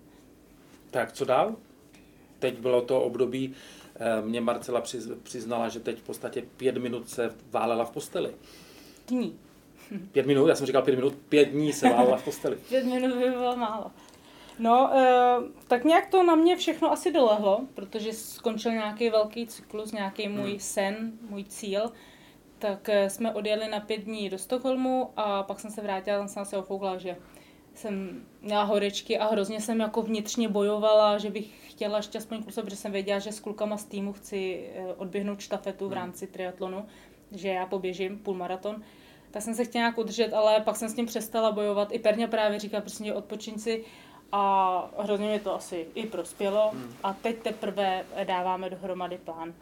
Tak 0.91 1.11
co 1.11 1.25
dál? 1.25 1.55
Teď 2.39 2.59
bylo 2.59 2.81
to 2.81 3.01
období, 3.01 3.53
eh, 3.95 4.21
mě 4.21 4.41
Marcela 4.41 4.83
přiznala, 5.23 5.69
že 5.69 5.79
teď 5.79 5.99
v 5.99 6.03
podstatě 6.03 6.43
pět 6.57 6.77
minut 6.77 7.09
se 7.09 7.35
válela 7.51 7.85
v 7.85 7.91
posteli. 7.91 8.33
Dní. 9.07 9.39
Pět 10.11 10.25
minut, 10.25 10.47
já 10.47 10.55
jsem 10.55 10.67
říkal 10.67 10.81
pět 10.81 10.95
minut, 10.95 11.15
pět 11.29 11.45
dní 11.45 11.73
se 11.73 11.89
válela 11.89 12.17
v 12.17 12.23
posteli. 12.23 12.55
pět 12.69 12.85
minut 12.85 13.17
by 13.17 13.29
bylo 13.29 13.55
málo. 13.55 13.91
No, 14.59 14.97
e, 14.97 15.35
tak 15.67 15.83
nějak 15.83 16.07
to 16.07 16.23
na 16.23 16.35
mě 16.35 16.55
všechno 16.55 16.91
asi 16.91 17.11
dolehlo, 17.11 17.61
protože 17.73 18.13
skončil 18.13 18.71
nějaký 18.71 19.09
velký 19.09 19.47
cyklus, 19.47 19.91
nějaký 19.91 20.27
můj 20.27 20.49
hmm. 20.49 20.59
sen, 20.59 21.11
můj 21.29 21.43
cíl. 21.43 21.91
Tak 22.59 22.89
e, 22.89 23.09
jsme 23.09 23.33
odjeli 23.33 23.67
na 23.67 23.79
pět 23.79 23.97
dní 23.97 24.29
do 24.29 24.37
Stockholmu 24.37 25.09
a 25.17 25.43
pak 25.43 25.59
jsem 25.59 25.71
se 25.71 25.81
vrátila, 25.81 26.17
tam 26.17 26.27
jsem 26.27 26.45
se 26.45 26.57
ofoukla, 26.57 26.97
že 26.97 27.15
jsem 27.73 28.25
měla 28.41 28.63
horečky 28.63 29.17
a 29.17 29.27
hrozně 29.27 29.61
jsem 29.61 29.79
jako 29.79 30.01
vnitřně 30.01 30.49
bojovala, 30.49 31.17
že 31.17 31.29
bych 31.29 31.71
chtěla 31.71 31.97
ještě 31.97 32.17
aspoň 32.17 32.43
kluse, 32.43 32.63
protože 32.63 32.75
jsem 32.75 32.91
věděla, 32.91 33.19
že 33.19 33.31
s 33.31 33.39
klukama 33.39 33.77
z 33.77 33.85
týmu 33.85 34.13
chci 34.13 34.69
e, 34.75 34.93
odběhnout 34.93 35.39
štafetu 35.39 35.85
v 35.85 35.87
hmm. 35.87 35.97
rámci 35.97 36.27
triatlonu, 36.27 36.85
že 37.31 37.47
já 37.47 37.65
poběžím 37.65 38.19
půlmaraton 38.19 38.83
tak 39.31 39.43
jsem 39.43 39.55
se 39.55 39.65
chtěla 39.65 39.81
nějak 39.81 39.97
udržet, 39.97 40.33
ale 40.33 40.59
pak 40.59 40.75
jsem 40.75 40.89
s 40.89 40.93
tím 40.93 41.05
přestala 41.05 41.51
bojovat. 41.51 41.91
I 41.91 41.99
Perňa 41.99 42.27
právě 42.27 42.59
říká, 42.59 42.81
prostě 42.81 43.13
odpočin 43.13 43.59
si 43.59 43.85
a 44.31 44.89
hrozně 44.97 45.27
mi 45.27 45.39
to 45.39 45.55
asi 45.55 45.87
i 45.95 46.05
prospělo. 46.05 46.69
Hmm. 46.69 46.93
A 47.03 47.13
teď 47.13 47.37
teprve 47.37 48.05
dáváme 48.23 48.69
dohromady 48.69 49.17
plán. 49.17 49.53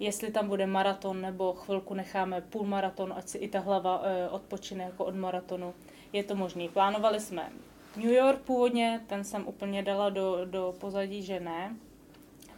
Jestli 0.00 0.30
tam 0.30 0.48
bude 0.48 0.66
maraton 0.66 1.20
nebo 1.20 1.52
chvilku 1.52 1.94
necháme 1.94 2.40
půl 2.40 2.66
maraton, 2.66 3.14
ať 3.16 3.28
si 3.28 3.38
i 3.38 3.48
ta 3.48 3.60
hlava 3.60 4.00
e, 4.04 4.28
odpočine 4.28 4.84
jako 4.84 5.04
od 5.04 5.14
maratonu. 5.14 5.74
Je 6.12 6.24
to 6.24 6.34
možné. 6.34 6.68
Plánovali 6.68 7.20
jsme 7.20 7.52
New 7.96 8.12
York 8.12 8.40
původně, 8.40 9.00
ten 9.06 9.24
jsem 9.24 9.48
úplně 9.48 9.82
dala 9.82 10.10
do, 10.10 10.44
do 10.44 10.74
pozadí, 10.80 11.22
že 11.22 11.40
ne. 11.40 11.76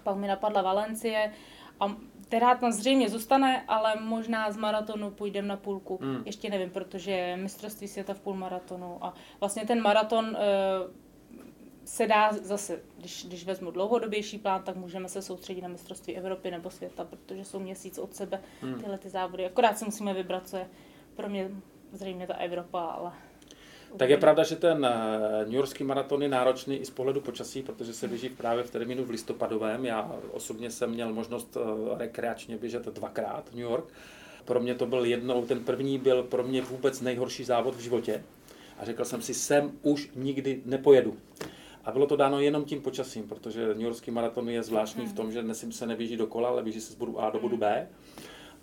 Pak 0.03 0.17
mi 0.17 0.27
napadla 0.27 0.63
Valencie 0.63 1.33
a 1.81 1.97
která 2.29 2.55
tam 2.55 2.73
zřejmě 2.73 3.09
zůstane, 3.09 3.65
ale 3.69 3.95
možná 4.01 4.53
z 4.53 4.57
maratonu 4.57 5.11
půjdeme 5.11 5.49
na 5.49 5.57
půlku. 5.57 5.99
Hmm. 6.03 6.23
Ještě 6.25 6.51
nevím, 6.51 6.71
protože 6.71 7.37
mistrovství 7.37 7.89
světa 7.89 8.15
v 8.15 8.21
půlmaratonu 8.21 9.05
a 9.05 9.15
vlastně 9.41 9.67
ten 9.67 9.83
maraton 9.83 10.37
e, 10.37 10.41
se 11.85 12.07
dá 12.07 12.33
zase, 12.33 12.83
když, 12.99 13.27
když 13.27 13.45
vezmu 13.45 13.71
dlouhodobější 13.71 14.39
plán, 14.39 14.63
tak 14.63 14.77
můžeme 14.77 15.09
se 15.09 15.23
soustředit 15.23 15.63
na 15.63 15.69
mistrovství 15.69 16.17
Evropy 16.17 16.51
nebo 16.51 16.71
světa, 16.71 17.05
protože 17.05 17.45
jsou 17.45 17.59
měsíc 17.59 17.99
od 17.99 18.15
sebe 18.15 18.43
hmm. 18.61 18.75
tyhle 18.75 18.99
ty 18.99 19.09
závody. 19.09 19.47
Akorát 19.47 19.79
si 19.79 19.85
musíme 19.85 20.15
vybrat, 20.15 20.49
co 20.49 20.57
je 20.57 20.69
pro 21.17 21.29
mě 21.29 21.51
zřejmě 21.93 22.27
ta 22.27 22.35
Evropa, 22.35 22.81
ale 22.81 23.13
tak 23.97 24.11
je 24.11 24.17
pravda, 24.17 24.45
že 24.45 24.57
ten 24.57 24.85
eh, 24.85 25.45
New 25.45 25.55
Yorkský 25.55 25.85
maraton 25.85 26.23
je 26.23 26.29
náročný 26.29 26.77
i 26.77 26.85
z 26.85 26.91
pohledu 26.91 27.21
počasí, 27.21 27.63
protože 27.63 27.93
se 27.93 28.09
běží 28.09 28.29
právě 28.29 28.65
v 28.65 28.71
termínu 28.71 29.05
v 29.05 29.11
listopadovém. 29.11 29.85
Já 29.85 30.17
osobně 30.33 30.71
jsem 30.71 30.91
měl 30.91 31.13
možnost 31.13 31.57
eh, 31.57 31.99
rekreačně 31.99 32.57
běžet 32.57 32.87
dvakrát 32.87 33.45
New 33.53 33.63
York. 33.63 33.85
Pro 34.45 34.61
mě 34.61 34.75
to 34.75 34.87
byl 34.87 35.05
jednou, 35.05 35.45
ten 35.47 35.65
první 35.65 35.99
byl 35.99 36.23
pro 36.23 36.43
mě 36.43 36.63
vůbec 36.63 37.01
nejhorší 37.01 37.45
závod 37.45 37.75
v 37.75 37.81
životě. 37.81 38.23
A 38.79 38.85
řekl 38.85 39.05
jsem 39.05 39.23
si, 39.23 39.35
sem 39.35 39.73
už 39.83 40.11
nikdy 40.15 40.63
nepojedu. 40.65 41.17
A 41.85 41.93
bylo 41.93 42.07
to 42.07 42.17
dáno 42.17 42.41
jenom 42.41 42.65
tím 42.65 42.83
počasím, 42.83 43.29
protože 43.29 43.69
New 43.69 43.81
Yorkský 43.81 44.11
maraton 44.11 44.49
je 44.49 44.63
zvláštní 44.63 45.07
v 45.07 45.13
tom, 45.13 45.33
že 45.33 45.43
dnes 45.43 45.65
se 45.71 45.87
neběží 45.87 46.17
do 46.17 46.27
kola, 46.27 46.49
ale 46.49 46.63
běží 46.63 46.81
se 46.81 46.93
z 46.93 46.97
bodu 46.97 47.21
A 47.21 47.31
do 47.31 47.41
bodu 47.41 47.57
B. 47.57 47.89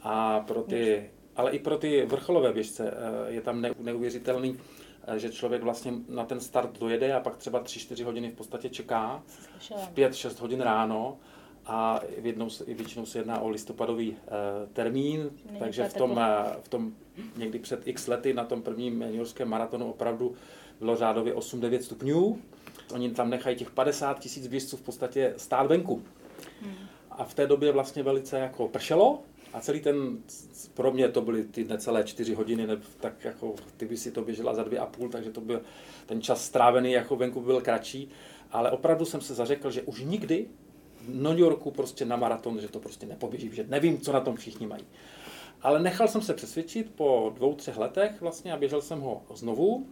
A 0.02 0.40
pro 0.40 0.62
ty, 0.62 1.10
ale 1.36 1.52
i 1.52 1.60
pro 1.60 1.78
ty 1.78 2.06
vrcholové 2.06 2.54
běžce 2.54 2.92
eh, 2.92 3.32
je 3.32 3.42
tam 3.42 3.66
neuvěřitelný 3.80 4.58
že 5.16 5.32
člověk 5.32 5.64
vlastně 5.64 5.94
na 6.10 6.26
ten 6.26 6.40
start 6.40 6.80
dojede 6.80 7.14
a 7.14 7.20
pak 7.20 7.38
třeba 7.38 7.64
3-4 7.64 8.06
hodiny 8.06 8.30
v 8.30 8.36
podstatě 8.36 8.70
čeká, 8.70 9.24
v 9.60 9.94
5-6 9.96 10.42
hodin 10.42 10.62
ráno 10.62 11.18
a 11.66 12.00
jednou, 12.22 12.50
většinou 12.68 13.06
se 13.06 13.20
jedná 13.20 13.40
o 13.40 13.50
listopadový 13.50 14.12
uh, 14.12 14.18
termín, 14.74 15.30
Není 15.46 15.60
takže 15.60 15.84
v 15.84 15.94
tom, 15.94 16.12
uh, 16.12 16.18
v 16.62 16.70
tom 16.70 16.94
někdy 17.38 17.60
před 17.60 17.88
x 17.88 18.08
lety 18.08 18.34
na 18.34 18.44
tom 18.44 18.62
prvním 18.62 19.02
juniorském 19.02 19.50
maratonu 19.50 19.90
opravdu 19.90 20.36
bylo 20.80 20.96
řádově 20.96 21.34
8-9 21.36 21.80
stupňů. 21.80 22.42
Oni 22.94 23.12
tam 23.12 23.30
nechají 23.30 23.56
těch 23.56 23.72
50 23.72 24.20
tisíc 24.20 24.48
běžců 24.48 24.78
v 24.78 24.82
podstatě 24.82 25.34
stát 25.38 25.68
venku. 25.68 26.04
Hmm. 26.62 26.74
A 27.12 27.24
v 27.24 27.34
té 27.34 27.48
době 27.48 27.72
vlastně 27.72 28.04
velice 28.04 28.40
jako 28.40 28.68
pršelo, 28.68 29.20
a 29.54 29.62
celý 29.62 29.82
ten, 29.82 30.18
pro 30.74 30.92
mě 30.92 31.10
to 31.10 31.22
byly 31.22 31.44
ty 31.44 31.64
necelé 31.64 32.04
čtyři 32.04 32.34
hodiny, 32.34 32.68
ne, 32.68 32.78
tak 33.00 33.26
jako 33.26 33.56
ty 33.78 33.86
by 33.86 33.98
si 33.98 34.12
to 34.12 34.22
běžela 34.22 34.54
za 34.54 34.64
dvě 34.64 34.80
a 34.80 34.86
půl, 34.86 35.10
takže 35.10 35.32
to 35.32 35.42
byl 35.42 35.62
ten 36.06 36.22
čas 36.22 36.46
strávený 36.46 36.92
jako 36.92 37.16
venku 37.16 37.42
byl 37.42 37.62
kratší, 37.62 38.10
ale 38.52 38.72
opravdu 38.72 39.06
jsem 39.06 39.22
se 39.22 39.34
zařekl, 39.34 39.72
že 39.72 39.82
už 39.82 40.02
nikdy 40.02 40.48
v 41.02 41.16
New 41.16 41.40
Yorku 41.40 41.72
prostě 41.72 42.06
na 42.06 42.16
maraton, 42.16 42.60
že 42.60 42.68
to 42.68 42.80
prostě 42.80 43.06
nepoběží, 43.06 43.50
že 43.54 43.66
nevím, 43.70 44.02
co 44.02 44.12
na 44.12 44.20
tom 44.20 44.36
všichni 44.36 44.68
mají. 44.68 44.84
Ale 45.62 45.80
nechal 45.80 46.08
jsem 46.08 46.22
se 46.22 46.34
přesvědčit 46.34 46.92
po 46.96 47.32
dvou, 47.36 47.56
třech 47.56 47.78
letech 47.78 48.22
vlastně 48.22 48.54
a 48.54 48.58
běžel 48.58 48.82
jsem 48.82 49.00
ho 49.00 49.22
znovu 49.34 49.88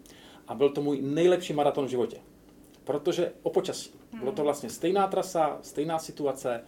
a 0.47 0.55
byl 0.55 0.69
to 0.69 0.81
můj 0.81 1.01
nejlepší 1.01 1.53
maraton 1.53 1.85
v 1.85 1.89
životě. 1.89 2.17
Protože 2.83 3.31
o 3.43 3.49
počasí. 3.49 3.91
Bylo 4.19 4.31
to 4.31 4.43
vlastně 4.43 4.69
stejná 4.69 5.07
trasa, 5.07 5.59
stejná 5.61 5.99
situace, 5.99 6.63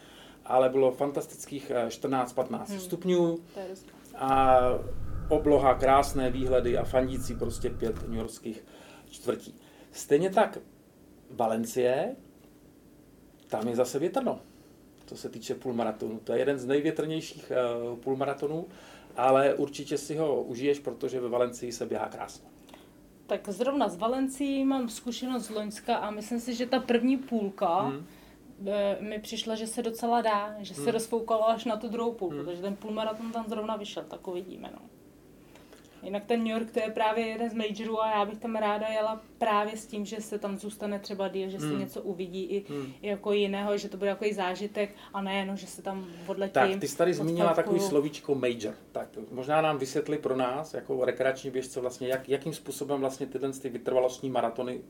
ale 0.45 0.69
bylo 0.69 0.91
fantastických 0.91 1.71
14-15 1.87 2.61
eh, 2.61 2.71
hmm. 2.71 2.79
stupňů 2.79 3.37
a 4.15 4.59
obloha, 5.29 5.73
krásné 5.73 6.29
výhledy 6.29 6.77
a 6.77 6.83
fandící 6.83 7.35
prostě 7.35 7.69
pět 7.69 8.09
newyorských 8.09 8.65
čtvrtí. 9.09 9.55
Stejně 9.91 10.29
tak 10.29 10.57
Valencie, 11.31 12.15
tam 13.47 13.67
je 13.67 13.75
zase 13.75 13.99
větrno, 13.99 14.39
co 15.05 15.17
se 15.17 15.29
týče 15.29 15.55
půlmaratonu. 15.55 16.19
To 16.23 16.33
je 16.33 16.39
jeden 16.39 16.59
z 16.59 16.65
největrnějších 16.65 17.51
uh, 17.91 17.99
půlmaratonů, 17.99 18.65
ale 19.15 19.53
určitě 19.53 19.97
si 19.97 20.15
ho 20.17 20.43
užiješ, 20.43 20.79
protože 20.79 21.19
ve 21.19 21.29
Valencii 21.29 21.71
se 21.71 21.85
běhá 21.85 22.09
krásně. 22.09 22.47
Tak 23.27 23.49
zrovna 23.49 23.89
z 23.89 23.97
Valencí 23.97 24.65
mám 24.65 24.89
zkušenost 24.89 25.45
z 25.45 25.49
Loňska 25.49 25.95
a 25.95 26.11
myslím 26.11 26.39
si, 26.39 26.55
že 26.55 26.65
ta 26.65 26.79
první 26.79 27.17
půlka 27.17 27.81
hmm. 27.81 28.05
Mi 28.99 29.19
přišla, 29.19 29.55
že 29.55 29.67
se 29.67 29.81
docela 29.81 30.21
dá, 30.21 30.55
že 30.59 30.73
se 30.73 30.81
hmm. 30.81 30.91
rozfoukalo 30.91 31.49
až 31.49 31.65
na 31.65 31.77
tu 31.77 31.89
druhou 31.89 32.13
půlku, 32.13 32.35
hmm. 32.35 32.45
takže 32.45 32.61
ten 32.61 32.75
půlmaraton 32.75 33.31
tam 33.31 33.45
zrovna 33.47 33.75
vyšel, 33.75 34.03
tak 34.03 34.27
uvidíme. 34.27 34.69
No. 34.73 34.79
Jinak 36.03 36.25
ten 36.25 36.43
New 36.43 36.53
York 36.53 36.71
to 36.71 36.79
je 36.79 36.91
právě 36.91 37.27
jeden 37.27 37.49
z 37.49 37.53
majorů 37.53 38.01
a 38.01 38.09
já 38.09 38.25
bych 38.25 38.39
tam 38.39 38.55
ráda 38.55 38.87
jela 38.87 39.21
právě 39.37 39.77
s 39.77 39.87
tím, 39.87 40.05
že 40.05 40.21
se 40.21 40.39
tam 40.39 40.57
zůstane 40.57 40.99
třeba 40.99 41.27
díl, 41.27 41.49
že 41.49 41.59
se 41.59 41.65
hmm. 41.65 41.79
něco 41.79 42.01
uvidí 42.01 42.43
i, 42.43 42.65
hmm. 42.73 42.93
i 43.01 43.07
jako 43.07 43.33
jiného, 43.33 43.77
že 43.77 43.89
to 43.89 43.97
bude 43.97 44.09
jako 44.09 44.25
zážitek 44.33 44.95
a 45.13 45.21
ne 45.21 45.45
no, 45.45 45.55
že 45.55 45.67
se 45.67 45.81
tam 45.81 46.07
odletím. 46.27 46.53
Tak, 46.53 46.79
ty 46.79 46.87
jsi 46.87 46.97
tady 46.97 47.13
zmínila 47.13 47.53
takový 47.53 47.79
slovíčko 47.79 48.35
major. 48.35 48.73
Tak 48.91 49.09
možná 49.31 49.61
nám 49.61 49.77
vysvětli 49.77 50.17
pro 50.17 50.35
nás, 50.35 50.73
jako 50.73 51.05
rekreační 51.05 51.51
běžce 51.51 51.81
vlastně, 51.81 52.07
jak, 52.07 52.29
jakým 52.29 52.53
způsobem 52.53 52.99
vlastně 52.99 53.25
tyhle 53.25 53.53
ty 53.53 53.69
vytrvalostní 53.69 54.29
maratony 54.29 54.81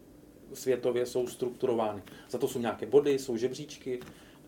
světově 0.53 1.05
jsou 1.05 1.27
strukturovány. 1.27 2.01
Za 2.29 2.37
to 2.37 2.47
jsou 2.47 2.59
nějaké 2.59 2.85
body, 2.85 3.19
jsou 3.19 3.37
žebříčky, 3.37 3.99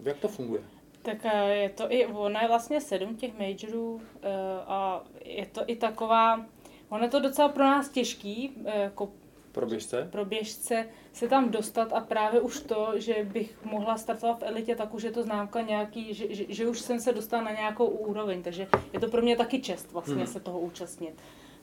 jak 0.04 0.18
to 0.18 0.28
funguje? 0.28 0.62
Tak 1.02 1.18
eh, 1.26 1.56
je 1.56 1.70
to 1.70 1.92
i, 1.92 2.06
ono 2.06 2.40
je 2.40 2.48
vlastně 2.48 2.82
sedm 2.82 3.16
těch 3.16 3.40
majorů 3.40 4.02
eh, 4.22 4.30
a 4.68 5.04
je 5.26 5.46
to 5.46 5.62
i 5.68 5.76
taková, 5.76 6.46
ono 6.90 7.04
je 7.04 7.10
to 7.10 7.20
docela 7.20 7.50
pro 7.50 7.64
nás 7.64 7.90
těžký, 7.90 8.52
jako 8.66 9.12
pro 9.56 9.66
běžce? 9.66 10.08
Pro 10.12 10.26
běžce 10.26 10.90
se 11.14 11.28
tam 11.28 11.52
dostat 11.52 11.94
a 11.94 12.00
právě 12.00 12.42
už 12.42 12.60
to, 12.60 12.94
že 12.96 13.16
bych 13.24 13.66
mohla 13.66 13.98
startovat 13.98 14.40
v 14.40 14.44
elitě, 14.44 14.76
tak 14.76 14.94
už 14.94 15.04
je 15.04 15.12
to 15.12 15.24
známka 15.24 15.62
nějaký, 15.62 16.14
že, 16.14 16.36
že, 16.36 16.46
že 16.50 16.68
už 16.68 16.80
jsem 16.80 17.00
se 17.00 17.14
dostala 17.14 17.44
na 17.44 17.52
nějakou 17.52 17.86
úroveň, 17.86 18.44
takže 18.44 18.68
je 18.94 19.00
to 19.00 19.08
pro 19.08 19.22
mě 19.22 19.36
taky 19.36 19.62
čest 19.62 19.92
vlastně 19.92 20.16
hmm. 20.16 20.28
se 20.28 20.40
toho 20.40 20.60
účastnit. 20.60 21.14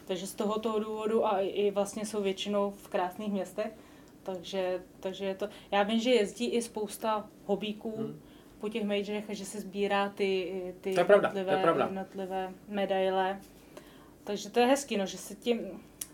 Takže 0.05 0.27
z 0.27 0.35
tohoto 0.35 0.79
důvodu 0.79 1.27
a 1.27 1.41
i 1.41 1.71
vlastně 1.71 2.07
jsou 2.07 2.23
většinou 2.23 2.71
v 2.71 2.89
krásných 2.89 3.33
městech, 3.33 3.73
takže, 4.23 4.83
takže 5.01 5.25
je 5.25 5.35
to, 5.35 5.49
já 5.71 5.83
vím, 5.83 6.01
že 6.01 6.11
jezdí 6.11 6.47
i 6.47 6.63
spousta 6.63 7.29
hobíků, 7.47 7.95
hmm 7.99 8.21
po 8.63 8.69
těch 8.69 8.85
majorech 8.85 9.31
a 9.31 9.35
že 9.35 9.45
se 9.45 9.61
sbírá 9.61 10.09
ty, 10.09 10.63
ty 10.81 10.95
to 10.95 11.01
je 11.01 11.05
pravda, 11.05 11.29
jednotlivé, 11.29 11.53
to 11.53 11.59
je 11.59 11.63
pravda. 11.63 11.85
jednotlivé 11.85 12.53
medaile. 12.69 13.41
Takže 14.25 14.51
to 14.51 14.61
je 14.61 14.67
hezký, 14.67 14.97
no, 14.97 15.07
že 15.07 15.19
se 15.19 15.35
tím 15.35 15.59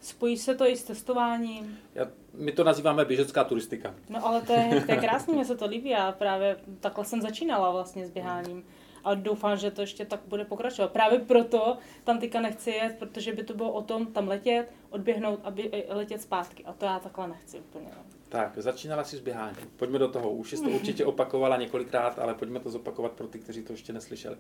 spojí 0.01 0.37
se 0.37 0.55
to 0.55 0.66
i 0.68 0.77
s 0.77 0.85
testováním. 0.85 1.79
Já, 1.94 2.07
my 2.35 2.53
to 2.53 2.64
nazýváme 2.64 3.05
běžecká 3.05 3.44
turistika. 3.44 3.94
No 4.09 4.27
ale 4.27 4.42
to 4.42 4.53
je, 4.53 4.83
to 4.87 4.92
je 4.92 4.99
krásný, 5.07 5.35
mně 5.35 5.44
se 5.44 5.57
to 5.57 5.66
líbí 5.66 5.94
a 5.94 6.12
právě 6.12 6.57
takhle 6.81 7.05
jsem 7.05 7.23
začínala 7.23 7.71
vlastně 7.71 8.07
s 8.07 8.11
běháním. 8.11 8.64
A 9.05 9.14
doufám, 9.14 9.57
že 9.57 9.71
to 9.71 9.81
ještě 9.81 10.05
tak 10.05 10.21
bude 10.27 10.44
pokračovat. 10.44 10.92
Právě 10.92 11.18
proto 11.18 11.79
tam 12.05 12.18
teďka 12.18 12.40
nechci 12.40 12.71
jet, 12.71 12.97
protože 12.99 13.33
by 13.33 13.42
to 13.42 13.55
bylo 13.55 13.73
o 13.73 13.83
tom 13.83 14.07
tam 14.07 14.29
letět, 14.29 14.73
odběhnout 14.90 15.40
a 15.44 15.53
letět 15.88 16.22
zpátky. 16.22 16.64
A 16.64 16.72
to 16.72 16.85
já 16.85 16.98
takhle 16.98 17.29
nechci 17.29 17.59
úplně. 17.59 17.87
No. 17.96 18.05
Tak, 18.29 18.53
začínala 18.59 19.05
si 19.05 19.16
s 19.16 19.20
běháním. 19.20 19.70
Pojďme 19.77 19.98
do 19.98 20.09
toho. 20.09 20.31
Už 20.31 20.51
jsi 20.51 20.64
to 20.64 20.70
určitě 20.70 21.05
opakovala 21.05 21.57
několikrát, 21.57 22.18
ale 22.18 22.35
pojďme 22.35 22.61
to 22.61 22.70
zopakovat 22.70 23.12
pro 23.12 23.27
ty, 23.27 23.38
kteří 23.38 23.62
to 23.62 23.72
ještě 23.72 23.92
neslyšeli. 23.92 24.37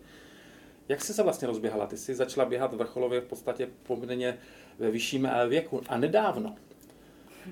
Jak 0.88 1.00
jsi 1.00 1.14
se 1.14 1.22
vlastně 1.22 1.48
rozběhala? 1.48 1.86
Ty 1.86 1.96
jsi 1.96 2.14
začala 2.14 2.46
běhat 2.46 2.74
vrcholově 2.74 3.20
v 3.20 3.24
podstatě 3.24 3.68
poměrně 3.82 4.38
ve 4.78 4.90
vyšším 4.90 5.26
eh, 5.26 5.48
věku 5.48 5.82
a 5.88 5.98
nedávno. 5.98 6.56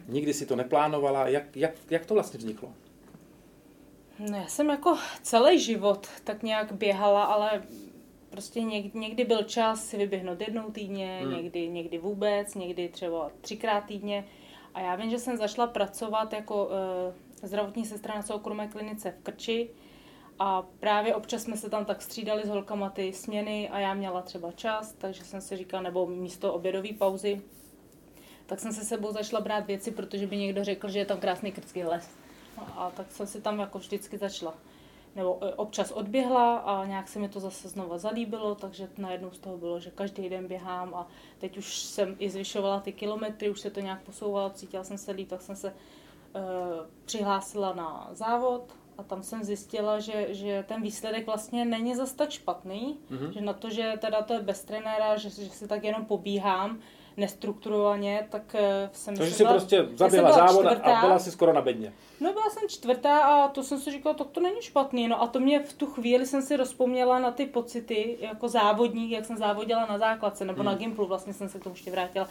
Nikdy 0.08 0.34
si 0.34 0.46
to 0.46 0.56
neplánovala. 0.56 1.28
Jak, 1.28 1.56
jak, 1.56 1.72
jak 1.90 2.06
to 2.06 2.14
vlastně 2.14 2.38
vzniklo? 2.38 2.72
No, 4.18 4.38
já 4.38 4.46
jsem 4.46 4.68
jako 4.68 4.98
celý 5.22 5.60
život 5.60 6.06
tak 6.24 6.42
nějak 6.42 6.72
běhala, 6.72 7.24
ale 7.24 7.62
prostě 8.30 8.62
někdy, 8.62 8.98
někdy 8.98 9.24
byl 9.24 9.42
čas 9.42 9.84
si 9.84 9.96
vyběhnout 9.96 10.40
jednou 10.40 10.70
týdně, 10.70 11.20
hmm. 11.22 11.34
někdy, 11.34 11.68
někdy 11.68 11.98
vůbec, 11.98 12.54
někdy 12.54 12.88
třeba 12.88 13.30
třikrát 13.40 13.84
týdně. 13.84 14.24
A 14.74 14.80
já 14.80 14.96
vím, 14.96 15.10
že 15.10 15.18
jsem 15.18 15.36
začala 15.36 15.66
pracovat 15.66 16.32
jako 16.32 16.68
e, 17.42 17.46
zdravotní 17.46 17.84
sestra 17.84 18.14
na 18.14 18.22
soukromé 18.22 18.68
klinice 18.68 19.10
v 19.10 19.22
Krči 19.22 19.70
a 20.38 20.62
právě 20.62 21.14
občas 21.14 21.42
jsme 21.42 21.56
se 21.56 21.70
tam 21.70 21.84
tak 21.84 22.02
střídali 22.02 22.42
s 22.46 22.48
holkama 22.48 22.90
ty 22.90 23.12
směny 23.12 23.68
a 23.68 23.78
já 23.78 23.94
měla 23.94 24.22
třeba 24.22 24.52
čas, 24.52 24.92
takže 24.92 25.24
jsem 25.24 25.40
si 25.40 25.56
říkala, 25.56 25.82
nebo 25.82 26.06
místo 26.06 26.54
obědové 26.54 26.92
pauzy, 26.98 27.42
tak 28.46 28.60
jsem 28.60 28.72
se 28.72 28.84
sebou 28.84 29.12
začala 29.12 29.42
brát 29.42 29.66
věci, 29.66 29.90
protože 29.90 30.26
by 30.26 30.36
někdo 30.36 30.64
řekl, 30.64 30.88
že 30.88 30.98
je 30.98 31.04
tam 31.04 31.20
krásný 31.20 31.52
krtský 31.52 31.84
les. 31.84 32.10
A 32.56 32.90
tak 32.90 33.12
jsem 33.12 33.26
si 33.26 33.40
tam 33.40 33.58
jako 33.58 33.78
vždycky 33.78 34.18
začala 34.18 34.54
nebo 35.16 35.38
e, 35.44 35.54
občas 35.54 35.90
odběhla 35.90 36.56
a 36.56 36.86
nějak 36.86 37.08
se 37.08 37.18
mi 37.18 37.28
to 37.28 37.40
zase 37.40 37.68
znova 37.68 37.98
zalíbilo, 37.98 38.54
takže 38.54 38.88
najednou 38.98 39.30
z 39.30 39.38
toho 39.38 39.58
bylo, 39.58 39.80
že 39.80 39.90
každý 39.90 40.28
den 40.28 40.48
běhám 40.48 40.94
a 40.94 41.08
teď 41.38 41.58
už 41.58 41.78
jsem 41.78 42.16
i 42.18 42.30
zvyšovala 42.30 42.80
ty 42.80 42.92
kilometry, 42.92 43.50
už 43.50 43.60
se 43.60 43.70
to 43.70 43.80
nějak 43.80 44.02
posouvalo, 44.02 44.50
cítila 44.50 44.84
jsem 44.84 44.98
se 44.98 45.12
líp, 45.12 45.28
tak 45.28 45.42
jsem 45.42 45.56
se 45.56 45.68
uh, 45.68 46.42
přihlásila 47.04 47.74
na 47.74 48.08
závod 48.12 48.74
a 48.98 49.02
tam 49.02 49.22
jsem 49.22 49.44
zjistila, 49.44 50.00
že, 50.00 50.34
že 50.34 50.64
ten 50.68 50.82
výsledek 50.82 51.26
vlastně 51.26 51.64
není 51.64 51.94
zas 51.94 52.12
tak 52.12 52.30
špatný, 52.30 52.98
mm-hmm. 53.10 53.30
že 53.30 53.40
na 53.40 53.52
to, 53.52 53.70
že 53.70 53.94
teda 53.98 54.22
to 54.22 54.32
je 54.32 54.40
bez 54.40 54.64
trenéra, 54.64 55.16
že, 55.16 55.30
že 55.30 55.50
si 55.50 55.68
tak 55.68 55.84
jenom 55.84 56.04
pobíhám, 56.04 56.80
nestrukturovaně, 57.16 58.26
tak 58.30 58.54
eh, 58.54 58.90
jsem 58.92 59.16
Takže 59.16 59.34
si 59.34 59.44
prostě 59.44 59.88
zabila 59.94 60.32
závod 60.32 60.66
a 60.66 61.00
byla 61.00 61.18
si 61.18 61.30
skoro 61.30 61.52
na 61.52 61.60
bedně. 61.60 61.92
No 62.20 62.32
byla 62.32 62.50
jsem 62.50 62.68
čtvrtá 62.68 63.18
a 63.18 63.48
to 63.48 63.62
jsem 63.62 63.80
si 63.80 63.90
říkala, 63.90 64.14
tak 64.14 64.26
to 64.30 64.40
není 64.40 64.62
špatný. 64.62 65.08
No 65.08 65.22
a 65.22 65.26
to 65.26 65.40
mě 65.40 65.60
v 65.60 65.72
tu 65.72 65.86
chvíli 65.86 66.26
jsem 66.26 66.42
si 66.42 66.56
rozpomněla 66.56 67.18
na 67.18 67.30
ty 67.30 67.46
pocity 67.46 68.18
jako 68.20 68.48
závodník, 68.48 69.10
jak 69.10 69.24
jsem 69.24 69.36
závodila 69.36 69.86
na 69.86 69.98
základce 69.98 70.44
nebo 70.44 70.62
hmm. 70.62 70.66
na 70.66 70.74
Gimplu, 70.74 71.06
vlastně 71.06 71.32
jsem 71.32 71.48
se 71.48 71.58
k 71.58 71.62
tomu 71.62 71.74
ještě 71.74 71.90
vrátila. 71.90 72.28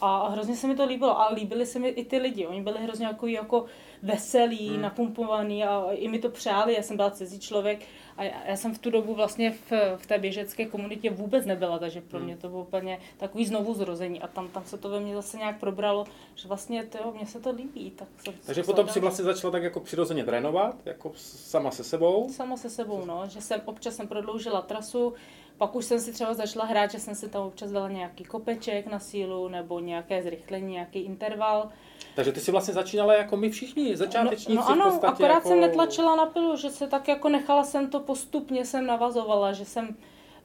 A 0.00 0.28
hrozně 0.28 0.56
se 0.56 0.66
mi 0.66 0.76
to 0.76 0.84
líbilo. 0.84 1.20
A 1.20 1.32
líbili 1.32 1.66
se 1.66 1.78
mi 1.78 1.88
i 1.88 2.04
ty 2.04 2.18
lidi. 2.18 2.46
Oni 2.46 2.62
byli 2.62 2.78
hrozně 2.78 3.06
jako, 3.06 3.26
jako 3.26 3.64
veselí, 4.02 4.68
hmm. 4.68 4.82
napumpovaní 4.82 5.64
a 5.64 5.86
i 5.90 6.08
mi 6.08 6.18
to 6.18 6.28
přáli. 6.28 6.74
Já 6.74 6.82
jsem 6.82 6.96
byla 6.96 7.10
cizí 7.10 7.40
člověk 7.40 7.80
a 8.18 8.24
já, 8.24 8.56
jsem 8.56 8.74
v 8.74 8.78
tu 8.78 8.90
dobu 8.90 9.14
vlastně 9.14 9.50
v, 9.50 9.72
v 9.96 10.06
té 10.06 10.18
běžecké 10.18 10.66
komunitě 10.66 11.10
vůbec 11.10 11.46
nebyla, 11.46 11.78
takže 11.78 12.00
pro 12.00 12.20
mě 12.20 12.32
hmm. 12.32 12.40
to 12.40 12.48
bylo 12.48 12.62
úplně 12.62 12.98
takový 13.16 13.46
znovu 13.46 13.74
zrození. 13.74 14.20
A 14.20 14.26
tam, 14.26 14.48
tam 14.48 14.64
se 14.64 14.78
to 14.78 14.88
ve 14.88 15.00
mně 15.00 15.14
zase 15.14 15.36
nějak 15.36 15.60
probralo, 15.60 16.04
že 16.34 16.48
vlastně 16.48 16.84
to, 16.84 17.12
mně 17.12 17.26
se 17.26 17.40
to 17.40 17.50
líbí. 17.50 17.90
Tak 17.90 18.08
jsem, 18.24 18.34
takže 18.46 18.62
potom 18.62 18.88
si 18.88 19.00
vlastně 19.00 19.24
začala 19.24 19.50
tak 19.50 19.62
jako 19.62 19.80
přirozeně 19.80 20.24
trénovat, 20.24 20.76
jako 20.84 21.12
sama 21.16 21.70
se 21.70 21.84
sebou? 21.84 22.28
Sama 22.32 22.56
se 22.56 22.70
sebou, 22.70 23.04
no. 23.04 23.22
Že 23.28 23.40
jsem 23.40 23.60
občas 23.64 23.96
jsem 23.96 24.08
prodloužila 24.08 24.62
trasu, 24.62 25.14
pak 25.58 25.74
už 25.74 25.84
jsem 25.84 26.00
si 26.00 26.12
třeba 26.12 26.34
začala 26.34 26.64
hrát, 26.64 26.90
že 26.90 26.98
jsem 26.98 27.14
si 27.14 27.28
tam 27.28 27.42
občas 27.42 27.70
dala 27.70 27.88
nějaký 27.88 28.24
kopeček 28.24 28.86
na 28.86 28.98
sílu 28.98 29.48
nebo 29.48 29.80
nějaké 29.80 30.22
zrychlení, 30.22 30.72
nějaký 30.72 30.98
interval. 30.98 31.70
Takže 32.18 32.32
ty 32.32 32.40
si 32.40 32.52
vlastně 32.52 32.74
začínala 32.74 33.14
jako 33.14 33.36
my 33.36 33.50
všichni, 33.50 33.96
začátečníci 33.96 34.54
no, 34.54 34.62
no 34.62 34.68
ano, 34.68 34.90
v 34.90 34.92
podstatě 34.92 35.12
akorát 35.12 35.34
jako... 35.34 35.48
jsem 35.48 35.60
netlačila 35.60 36.16
na 36.16 36.26
pilu, 36.26 36.56
že 36.56 36.70
se 36.70 36.86
tak 36.86 37.08
jako 37.08 37.28
nechala 37.28 37.64
jsem 37.64 37.90
to 37.90 38.00
postupně, 38.00 38.64
jsem 38.64 38.86
navazovala, 38.86 39.52
že 39.52 39.64
jsem 39.64 39.96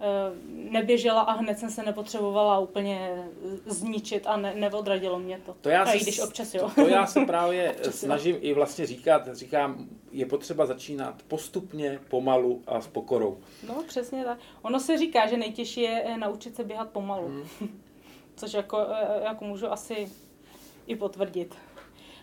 Eh, 0.03 0.31
neběžela 0.47 1.21
a 1.21 1.31
hned 1.31 1.59
jsem 1.59 1.69
se 1.69 1.83
nepotřebovala 1.83 2.59
úplně 2.59 3.23
zničit 3.65 4.27
a 4.27 4.37
ne, 4.37 4.55
neodradilo 4.55 5.19
mě 5.19 5.39
to. 5.45 5.55
To 5.61 5.69
já, 5.69 5.85
si, 5.85 5.99
když 5.99 6.19
občas, 6.19 6.53
jo. 6.53 6.71
To, 6.75 6.81
to 6.81 6.87
já 6.87 7.05
se 7.05 7.19
právě 7.25 7.71
občas, 7.71 7.95
snažím 7.95 8.35
jo. 8.35 8.41
i 8.41 8.53
vlastně 8.53 8.85
říkat, 8.85 9.29
říkám, 9.31 9.87
je 10.11 10.25
potřeba 10.25 10.65
začínat 10.65 11.23
postupně, 11.27 11.99
pomalu 12.09 12.63
a 12.67 12.81
s 12.81 12.87
pokorou. 12.87 13.37
No 13.67 13.83
přesně 13.87 14.25
tak. 14.25 14.37
Ono 14.61 14.79
se 14.79 14.97
říká, 14.97 15.27
že 15.27 15.37
nejtěžší 15.37 15.81
je 15.81 16.03
eh, 16.05 16.17
naučit 16.17 16.55
se 16.55 16.63
běhat 16.63 16.89
pomalu. 16.89 17.27
Hmm. 17.27 17.47
Což 18.35 18.53
jako, 18.53 18.79
eh, 18.89 19.23
jako 19.23 19.45
můžu 19.45 19.71
asi 19.71 20.07
i 20.87 20.95
potvrdit. 20.95 21.55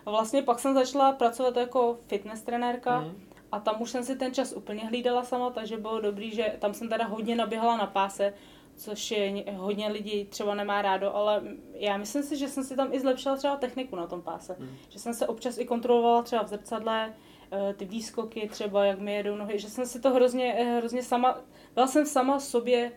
A 0.06 0.10
vlastně 0.10 0.42
pak 0.42 0.58
jsem 0.58 0.74
začala 0.74 1.12
pracovat 1.12 1.56
jako 1.56 1.98
fitness 2.06 2.42
trenérka. 2.42 2.98
Hmm 2.98 3.30
a 3.52 3.60
tam 3.60 3.82
už 3.82 3.90
jsem 3.90 4.04
si 4.04 4.16
ten 4.16 4.34
čas 4.34 4.52
úplně 4.52 4.86
hlídala 4.86 5.24
sama, 5.24 5.50
takže 5.50 5.76
bylo 5.76 6.00
dobrý, 6.00 6.34
že 6.34 6.56
tam 6.58 6.74
jsem 6.74 6.88
teda 6.88 7.04
hodně 7.04 7.36
naběhala 7.36 7.76
na 7.76 7.86
páse, 7.86 8.34
což 8.76 9.10
je 9.10 9.44
hodně 9.56 9.88
lidí 9.88 10.24
třeba 10.24 10.54
nemá 10.54 10.82
rádo, 10.82 11.14
ale 11.14 11.42
já 11.72 11.96
myslím 11.96 12.22
si, 12.22 12.36
že 12.36 12.48
jsem 12.48 12.64
si 12.64 12.76
tam 12.76 12.92
i 12.92 13.00
zlepšila 13.00 13.36
třeba 13.36 13.56
techniku 13.56 13.96
na 13.96 14.06
tom 14.06 14.22
páse. 14.22 14.56
Hmm. 14.58 14.76
Že 14.88 14.98
jsem 14.98 15.14
se 15.14 15.26
občas 15.26 15.58
i 15.58 15.64
kontrolovala 15.64 16.22
třeba 16.22 16.42
v 16.42 16.48
zrcadle, 16.48 17.14
eh, 17.52 17.74
ty 17.74 17.84
výskoky 17.84 18.48
třeba, 18.48 18.84
jak 18.84 18.98
mi 18.98 19.14
jedou 19.14 19.36
nohy, 19.36 19.58
že 19.58 19.68
jsem 19.70 19.86
si 19.86 20.00
to 20.00 20.10
hrozně, 20.10 20.54
eh, 20.58 20.76
hrozně 20.76 21.02
sama, 21.02 21.40
byla 21.74 21.86
jsem 21.86 22.06
sama 22.06 22.40
sobě 22.40 22.92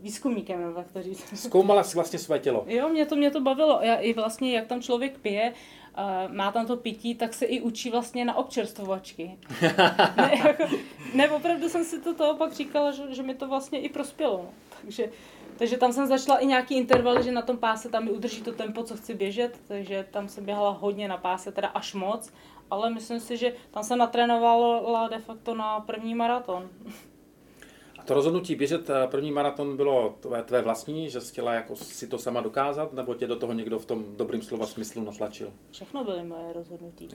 výzkumníkem, 0.00 0.74
jak 0.76 0.92
to 0.92 1.02
říct. 1.02 1.24
Zkoumala 1.34 1.82
jsi 1.82 1.94
vlastně 1.94 2.18
své 2.18 2.38
tělo. 2.38 2.64
Jo, 2.66 2.88
mě 2.88 3.06
to, 3.06 3.16
mě 3.16 3.30
to 3.30 3.40
bavilo. 3.40 3.78
Já 3.82 3.96
i 3.96 4.12
vlastně, 4.12 4.52
jak 4.52 4.66
tam 4.66 4.82
člověk 4.82 5.18
pije, 5.18 5.52
má 6.28 6.52
tam 6.52 6.66
to 6.66 6.76
pití, 6.76 7.14
tak 7.14 7.34
se 7.34 7.46
i 7.46 7.60
učí 7.60 7.90
vlastně 7.90 8.24
na 8.24 8.36
občerstvovačky. 8.36 9.38
ne, 10.16 10.32
jako, 10.46 10.64
ne, 11.14 11.30
opravdu 11.30 11.68
jsem 11.68 11.84
si 11.84 12.00
to 12.00 12.14
toho 12.14 12.34
pak 12.36 12.52
říkala, 12.52 12.90
že, 12.90 13.02
že 13.14 13.22
mi 13.22 13.34
to 13.34 13.48
vlastně 13.48 13.80
i 13.80 13.88
prospělo. 13.88 14.36
No. 14.36 14.50
Takže, 14.82 15.10
takže 15.56 15.76
tam 15.76 15.92
jsem 15.92 16.06
začala 16.06 16.38
i 16.38 16.46
nějaký 16.46 16.76
intervaly, 16.76 17.22
že 17.22 17.32
na 17.32 17.42
tom 17.42 17.58
páse 17.58 17.88
tam 17.88 18.04
mi 18.04 18.10
udrží 18.10 18.42
to 18.42 18.52
tempo, 18.52 18.82
co 18.82 18.96
chci 18.96 19.14
běžet, 19.14 19.60
takže 19.68 20.06
tam 20.10 20.28
jsem 20.28 20.44
běhala 20.44 20.70
hodně 20.70 21.08
na 21.08 21.16
páse, 21.16 21.52
teda 21.52 21.68
až 21.68 21.94
moc, 21.94 22.32
ale 22.70 22.90
myslím 22.90 23.20
si, 23.20 23.36
že 23.36 23.52
tam 23.70 23.84
jsem 23.84 23.98
natrénovala 23.98 25.08
de 25.08 25.18
facto 25.18 25.54
na 25.54 25.80
první 25.80 26.14
maraton 26.14 26.68
To 28.10 28.14
rozhodnutí 28.14 28.54
běžet 28.54 28.90
eh, 28.90 29.06
první 29.06 29.32
maraton 29.32 29.76
bylo 29.76 30.16
tvé, 30.20 30.42
tvé 30.42 30.62
vlastní, 30.62 31.10
že 31.10 31.20
jsi 31.20 31.32
chtěla 31.32 31.54
jako 31.54 31.76
si 31.76 32.06
to 32.06 32.18
sama 32.18 32.40
dokázat, 32.40 32.92
nebo 32.92 33.14
tě 33.14 33.26
do 33.26 33.36
toho 33.36 33.52
někdo 33.52 33.78
v 33.78 33.86
tom 33.86 34.04
dobrým 34.16 34.42
slova 34.42 34.66
smyslu 34.66 35.04
natlačil? 35.04 35.52
Všechno 35.70 36.04
byly 36.04 36.24
moje 36.24 36.52
rozhodnutí. 36.52 37.08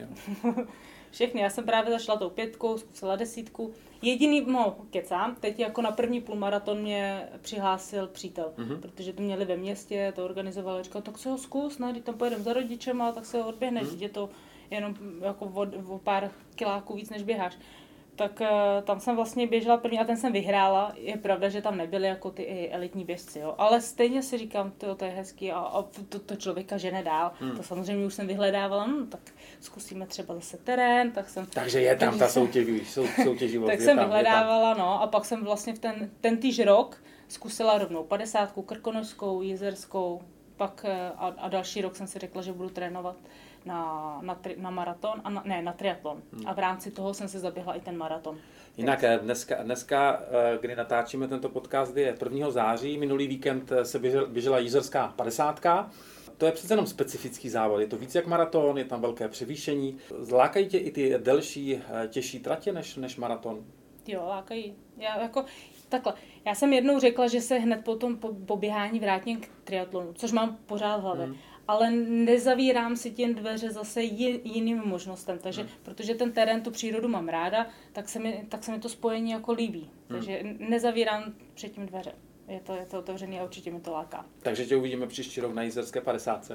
Všechny. 1.12 1.42
Já 1.42 1.50
jsem 1.50 1.66
právě 1.66 1.92
začala 1.92 2.20
tou 2.20 2.30
pětkou, 2.30 2.78
zkusila 2.78 3.16
desítku. 3.16 3.74
Jediný, 4.02 4.46
no, 4.48 4.76
kecám, 4.90 5.36
teď 5.36 5.60
jako 5.60 5.82
na 5.82 5.92
první 5.92 6.22
půlmaraton 6.22 6.82
mě 6.82 7.30
přihlásil 7.42 8.08
přítel, 8.08 8.54
mm-hmm. 8.58 8.80
protože 8.80 9.14
to 9.14 9.22
měli 9.22 9.46
ve 9.46 9.58
městě, 9.58 10.14
to 10.16 10.26
organizovali, 10.26 10.84
říkal, 10.84 11.02
tak 11.02 11.18
se 11.18 11.30
ho 11.30 11.38
zkus, 11.38 11.78
ne, 11.78 11.92
když 11.92 12.04
tam 12.04 12.16
pojedeme 12.16 12.44
za 12.44 12.54
rodičema, 12.54 13.12
tak 13.12 13.26
se 13.26 13.42
ho 13.42 13.50
odběhneš, 13.50 13.88
mm-hmm. 13.88 14.02
je 14.02 14.10
to 14.10 14.30
jenom 14.72 14.96
jako 15.22 15.46
o, 15.46 15.94
o 15.96 16.00
pár 16.00 16.32
kiláků 16.56 16.94
víc, 16.94 17.10
než 17.10 17.24
běháš 17.24 17.58
tak 18.16 18.42
uh, 18.42 18.48
tam 18.84 19.00
jsem 19.00 19.16
vlastně 19.16 19.48
běžela 19.48 19.78
první 19.78 20.00
a 20.00 20.04
ten 20.04 20.18
jsem 20.18 20.34
vyhrála. 20.34 20.94
Je 20.96 21.18
pravda, 21.18 21.50
že 21.50 21.62
tam 21.62 21.78
nebyly 21.78 22.08
jako 22.08 22.32
ty 22.32 22.70
elitní 22.72 23.06
běžci, 23.06 23.40
jo. 23.40 23.56
Ale 23.58 23.82
stejně 23.82 24.24
si 24.24 24.38
říkám, 24.38 24.72
to, 24.72 24.96
to 24.96 25.06
je 25.06 25.12
hezký 25.12 25.52
a, 25.52 25.60
a 25.60 25.82
to, 25.82 26.20
to 26.20 26.36
člověka 26.36 26.78
žene 26.78 27.04
dál. 27.04 27.32
Hmm. 27.40 27.58
To 27.58 27.64
samozřejmě 27.64 28.06
už 28.06 28.14
jsem 28.14 28.28
vyhledávala, 28.28 28.88
no 28.88 29.06
tak 29.06 29.22
zkusíme 29.60 30.08
třeba 30.08 30.36
zase 30.36 30.58
terén, 30.58 31.12
tak 31.12 31.30
jsem... 31.30 31.46
Takže 31.46 31.82
je 31.82 31.96
tam 31.96 32.20
ta 32.20 32.28
soutěž, 32.28 32.90
sou, 32.90 33.08
soutěživost. 33.24 33.72
tak 33.72 33.82
jsem 33.82 33.98
tam, 33.98 34.06
vyhledávala, 34.06 34.74
no 34.74 35.02
a 35.02 35.08
pak 35.08 35.26
jsem 35.26 35.44
vlastně 35.44 35.74
v 35.74 35.80
ten, 35.80 36.10
ten 36.22 36.38
týž 36.38 36.60
rok 36.60 37.04
zkusila 37.28 37.78
rovnou 37.78 38.04
padesátku, 38.04 38.62
krkonožskou, 38.62 39.42
jizerskou, 39.42 40.22
pak 40.58 40.86
eh, 40.88 41.12
a, 41.18 41.28
a 41.38 41.50
další 41.50 41.82
rok 41.82 41.96
jsem 41.96 42.08
si 42.08 42.20
řekla, 42.20 42.42
že 42.42 42.54
budu 42.54 42.70
trénovat 42.70 43.16
na, 43.66 44.20
na, 44.22 44.36
tri, 44.36 44.56
na 44.58 44.70
maraton, 44.70 45.22
a 45.24 45.30
na, 45.30 45.44
ne, 45.46 45.62
na 45.62 45.74
triatlon. 45.74 46.22
Hmm. 46.34 46.48
A 46.48 46.54
v 46.54 46.60
rámci 46.60 46.92
toho 46.92 47.14
jsem 47.14 47.28
se 47.28 47.40
zaběhla 47.40 47.74
i 47.74 47.80
ten 47.80 47.98
maraton. 47.98 48.38
Jinak 48.78 49.04
eh, 49.04 49.20
dneska, 49.20 49.64
dneska, 49.64 50.22
eh, 50.32 50.58
kdy 50.62 50.76
natáčíme 50.76 51.28
tento 51.28 51.50
podcast, 51.50 51.98
je 51.98 52.16
1. 52.24 52.52
září. 52.52 52.98
Minulý 52.98 53.28
víkend 53.28 53.72
se 53.84 54.00
běžela, 54.00 54.28
běžela 54.28 54.60
jízerská 54.60 55.14
50. 55.16 55.62
To 56.38 56.46
je 56.46 56.52
přece 56.52 56.74
jenom 56.74 56.88
specifický 56.88 57.50
závod. 57.50 57.82
Je 57.82 57.88
to 57.88 57.98
víc 57.98 58.16
jak 58.16 58.28
maraton, 58.28 58.78
je 58.78 58.86
tam 58.86 59.02
velké 59.02 59.28
převýšení. 59.28 59.98
Zlákají 60.20 60.68
tě 60.68 60.78
i 60.78 60.92
ty 60.92 61.16
delší, 61.18 61.82
těžší 62.08 62.40
tratě 62.40 62.74
než, 62.74 62.96
než 62.96 63.18
maraton? 63.18 63.64
Jo, 64.08 64.26
lákají. 64.28 64.76
Já 64.98 65.22
jako, 65.22 65.46
takhle, 65.90 66.14
já 66.46 66.56
jsem 66.56 66.74
jednou 66.74 67.00
řekla, 67.00 67.28
že 67.28 67.42
se 67.42 67.56
hned 67.56 67.84
po 67.84 67.96
tom 67.96 68.18
poběhání 68.46 69.00
vrátím 69.00 69.42
k 69.42 69.48
triatlonu, 69.64 70.14
což 70.14 70.32
mám 70.32 70.58
pořád 70.66 70.98
v 70.98 71.02
hlavě. 71.02 71.26
Hmm 71.26 71.36
ale 71.68 71.92
nezavírám 71.92 72.96
si 72.96 73.12
těm 73.12 73.36
dveře 73.36 73.72
zase 73.72 74.04
jiným 74.04 74.78
možnostem. 74.86 75.40
Takže, 75.40 75.62
hmm. 75.62 75.72
protože 75.84 76.16
ten 76.16 76.32
terén, 76.32 76.62
tu 76.62 76.72
přírodu 76.72 77.08
mám 77.08 77.28
ráda, 77.28 77.68
tak 77.94 78.10
se 78.10 78.20
mi, 78.20 78.46
tak 78.50 78.64
se 78.64 78.72
mi 78.72 78.80
to 78.80 78.90
spojení 78.90 79.32
jako 79.32 79.52
líbí. 79.52 79.80
Hmm. 79.82 80.20
Takže 80.20 80.40
nezavírám 80.60 81.34
předtím 81.54 81.86
dveře. 81.86 82.12
Je 82.48 82.60
to, 82.60 82.76
je 82.76 82.86
to 82.86 83.00
otevřený 83.00 83.40
a 83.40 83.44
určitě 83.44 83.72
mi 83.72 83.80
to 83.80 83.92
láká. 83.92 84.26
Takže 84.40 84.66
tě 84.66 84.76
uvidíme 84.76 85.08
příští 85.08 85.42
rok 85.42 85.54
na 85.54 85.64
Jizerské 85.64 86.02
50. 86.02 86.52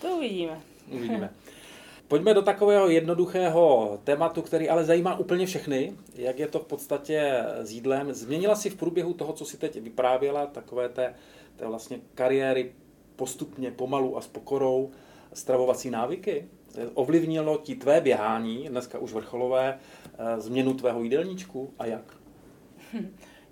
To 0.00 0.16
uvidíme. 0.16 0.60
Uvidíme. 0.90 1.30
Pojďme 2.08 2.34
do 2.34 2.42
takového 2.42 2.88
jednoduchého 2.88 3.98
tématu, 4.04 4.42
který 4.42 4.68
ale 4.68 4.84
zajímá 4.84 5.18
úplně 5.18 5.46
všechny. 5.46 5.92
Jak 6.14 6.38
je 6.38 6.48
to 6.48 6.58
v 6.58 6.66
podstatě 6.66 7.44
s 7.58 7.72
jídlem? 7.72 8.12
Změnila 8.12 8.54
si 8.54 8.70
v 8.70 8.76
průběhu 8.76 9.14
toho, 9.14 9.32
co 9.32 9.44
si 9.44 9.56
teď 9.56 9.80
vyprávěla, 9.80 10.46
takové 10.46 10.88
té, 10.88 11.14
té 11.56 11.66
vlastně 11.66 12.00
kariéry 12.14 12.72
postupně, 13.16 13.70
pomalu 13.70 14.16
a 14.16 14.20
s 14.20 14.26
pokorou 14.26 14.90
stravovací 15.32 15.90
návyky? 15.90 16.48
Ovlivnilo 16.94 17.58
ti 17.58 17.74
tvé 17.74 18.00
běhání, 18.00 18.68
dneska 18.68 18.98
už 18.98 19.12
vrcholové, 19.12 19.78
eh, 20.18 20.40
změnu 20.40 20.74
tvého 20.74 21.02
jídelníčku 21.02 21.74
a 21.78 21.86
jak? 21.86 22.16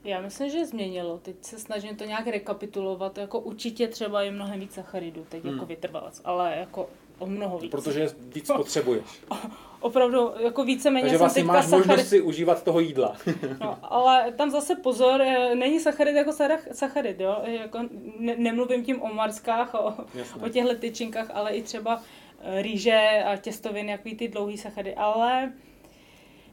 Já 0.05 0.21
myslím, 0.21 0.51
že 0.51 0.67
změnilo. 0.67 1.19
Teď 1.19 1.37
se 1.41 1.59
snažím 1.59 1.97
to 1.97 2.05
nějak 2.05 2.27
rekapitulovat. 2.27 3.19
Jako 3.19 3.41
určitě 3.41 3.89
třeba 3.89 4.23
je 4.23 4.31
mnohem 4.31 4.61
víc 4.61 4.73
sacharidů, 4.73 5.27
teď 5.29 5.39
jako 5.39 5.49
hmm. 5.49 5.57
jako 5.57 5.67
vytrvalec, 5.67 6.21
ale 6.25 6.57
jako 6.57 6.89
o 7.19 7.27
mnoho 7.27 7.59
víc. 7.59 7.71
Protože 7.71 8.11
víc 8.35 8.51
potřebuješ. 8.57 9.05
Opravdu, 9.83 10.31
jako 10.39 10.65
víceméně 10.65 11.03
Takže 11.03 11.19
vlastně 11.19 11.45
máš 11.45 11.65
sacharid... 11.65 11.87
možnost 11.87 12.09
si 12.09 12.21
užívat 12.21 12.63
toho 12.63 12.81
jídla. 12.81 13.17
no, 13.61 13.79
ale 13.83 14.33
tam 14.33 14.51
zase 14.51 14.75
pozor, 14.75 15.23
eh, 15.23 15.55
není 15.55 15.81
sacharid 15.81 16.17
jako 16.17 16.33
sacharid, 16.73 17.21
jo? 17.21 17.43
Jako 17.45 17.79
ne, 18.19 18.35
nemluvím 18.39 18.85
tím 18.85 19.03
o 19.03 19.15
marskách, 19.15 19.75
o, 19.75 19.95
o 20.45 20.49
těchto 20.49 20.75
tyčinkách, 20.75 21.31
ale 21.35 21.51
i 21.51 21.63
třeba 21.63 22.03
eh, 22.41 22.63
rýže 22.63 23.25
a 23.27 23.37
těstoviny, 23.37 23.91
jako 23.91 24.11
ty 24.19 24.29
dlouhý 24.29 24.59
sacharidy, 24.59 24.95
ale 24.97 25.53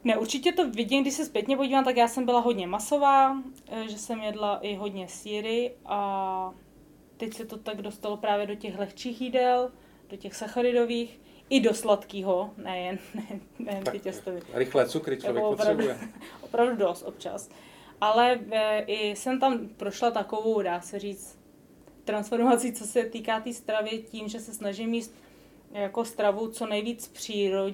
ne, 0.04 0.18
určitě 0.18 0.52
to 0.52 0.70
vidím, 0.70 1.02
když 1.02 1.14
se 1.14 1.26
zpětně 1.26 1.58
podívám, 1.58 1.84
tak 1.84 1.98
já 1.98 2.08
jsem 2.08 2.26
byla 2.26 2.40
hodně 2.40 2.68
masová, 2.68 3.38
eh, 3.68 3.84
že 3.90 3.98
jsem 3.98 4.22
jedla 4.22 4.58
i 4.58 4.76
hodně 4.76 5.08
síry 5.08 5.74
a 5.86 6.54
teď 7.18 7.34
se 7.34 7.46
to 7.46 7.58
tak 7.58 7.82
dostalo 7.82 8.18
právě 8.18 8.48
do 8.48 8.56
těch 8.56 8.80
lehčích 8.80 9.22
jídel, 9.22 9.72
do 10.10 10.18
těch 10.18 10.36
sacharidových, 10.36 11.20
i 11.50 11.60
do 11.60 11.74
sladkého, 11.74 12.50
nejen, 12.58 13.00
nejen, 13.14 13.42
nejen 13.60 13.84
ty 13.84 14.00
těstoviny. 14.00 14.46
Rychlé 14.54 14.90
cukry 14.90 15.18
člověk 15.18 15.46
opravdu, 15.46 15.84
potřebuje. 15.84 16.10
Opravdu 16.42 16.76
dost 16.76 17.04
občas. 17.04 17.50
Ale 18.02 18.40
e, 18.52 18.82
i 18.82 19.16
jsem 19.16 19.40
tam 19.40 19.68
prošla 19.68 20.12
takovou, 20.12 20.62
dá 20.62 20.82
se 20.82 21.00
říct, 21.00 21.40
transformací, 22.04 22.74
co 22.74 22.86
se 22.86 23.04
týká 23.04 23.38
té 23.38 23.44
tý 23.44 23.54
stravy, 23.54 24.04
tím, 24.12 24.28
že 24.28 24.40
se 24.40 24.54
snažím 24.54 24.94
jíst 24.94 25.16
jako 25.72 26.06
stravu 26.06 26.48
co 26.48 26.68
nejvíc 26.68 27.08
přírod, 27.08 27.74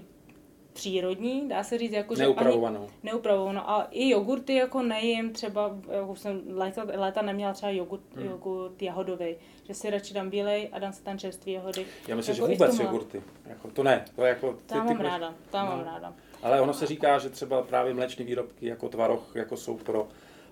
přírodní, 0.75 1.49
dá 1.49 1.63
se 1.63 1.77
říct, 1.77 1.91
jako, 1.91 2.15
že 2.15 2.23
neupravovanou. 2.23 2.81
Ani, 2.81 2.89
neupravovanou. 3.03 3.61
A 3.65 3.87
i 3.91 4.09
jogurty 4.09 4.55
jako 4.55 4.81
nejím, 4.81 5.33
třeba, 5.33 5.77
jako 5.91 6.15
jsem 6.15 6.41
léta, 6.47 6.85
léta 6.95 7.21
neměla 7.21 7.53
třeba 7.53 7.69
jogurt, 7.69 8.01
hmm. 8.15 8.25
jogurt 8.25 8.81
jahodový, 8.81 9.35
že 9.67 9.73
si 9.73 9.89
radši 9.89 10.13
dám 10.13 10.29
bílej 10.29 10.69
a 10.71 10.79
dám 10.79 10.93
si 10.93 11.03
tam 11.03 11.17
čerstvý 11.17 11.51
jahody. 11.51 11.85
Já 12.07 12.15
myslím, 12.15 12.35
jako 12.35 12.47
že 12.47 12.53
vůbec 12.53 12.79
jogurty. 12.79 13.21
Jako, 13.45 13.71
to 13.71 13.83
ne. 13.83 14.05
To 14.15 14.23
je 14.23 14.29
jako, 14.29 14.53
ty, 14.53 14.59
tam 14.65 14.85
mám 14.85 14.99
ráda, 14.99 15.33
tam 15.51 15.65
no. 15.65 15.75
mám 15.75 15.85
ráda. 15.85 16.13
Ale 16.43 16.61
ono 16.61 16.73
se 16.73 16.85
říká, 16.87 17.17
že 17.19 17.29
třeba 17.29 17.61
právě 17.61 17.93
mléčné 17.93 18.25
výrobky 18.25 18.67
jako 18.67 18.89
tvaroh 18.89 19.35
jako 19.35 19.57
jsou 19.57 19.77
pro, 19.77 20.07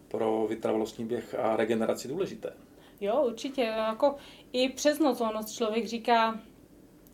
pro 0.07 0.47
vytrvalostní 0.49 1.05
běh 1.05 1.35
a 1.35 1.55
regeneraci 1.55 2.07
důležité. 2.07 2.53
Jo, 3.01 3.23
určitě. 3.27 3.61
Jako 3.61 4.15
i 4.53 4.69
přes 4.69 4.99
noc 4.99 5.21
ono 5.21 5.43
člověk 5.43 5.85
říká, 5.85 6.39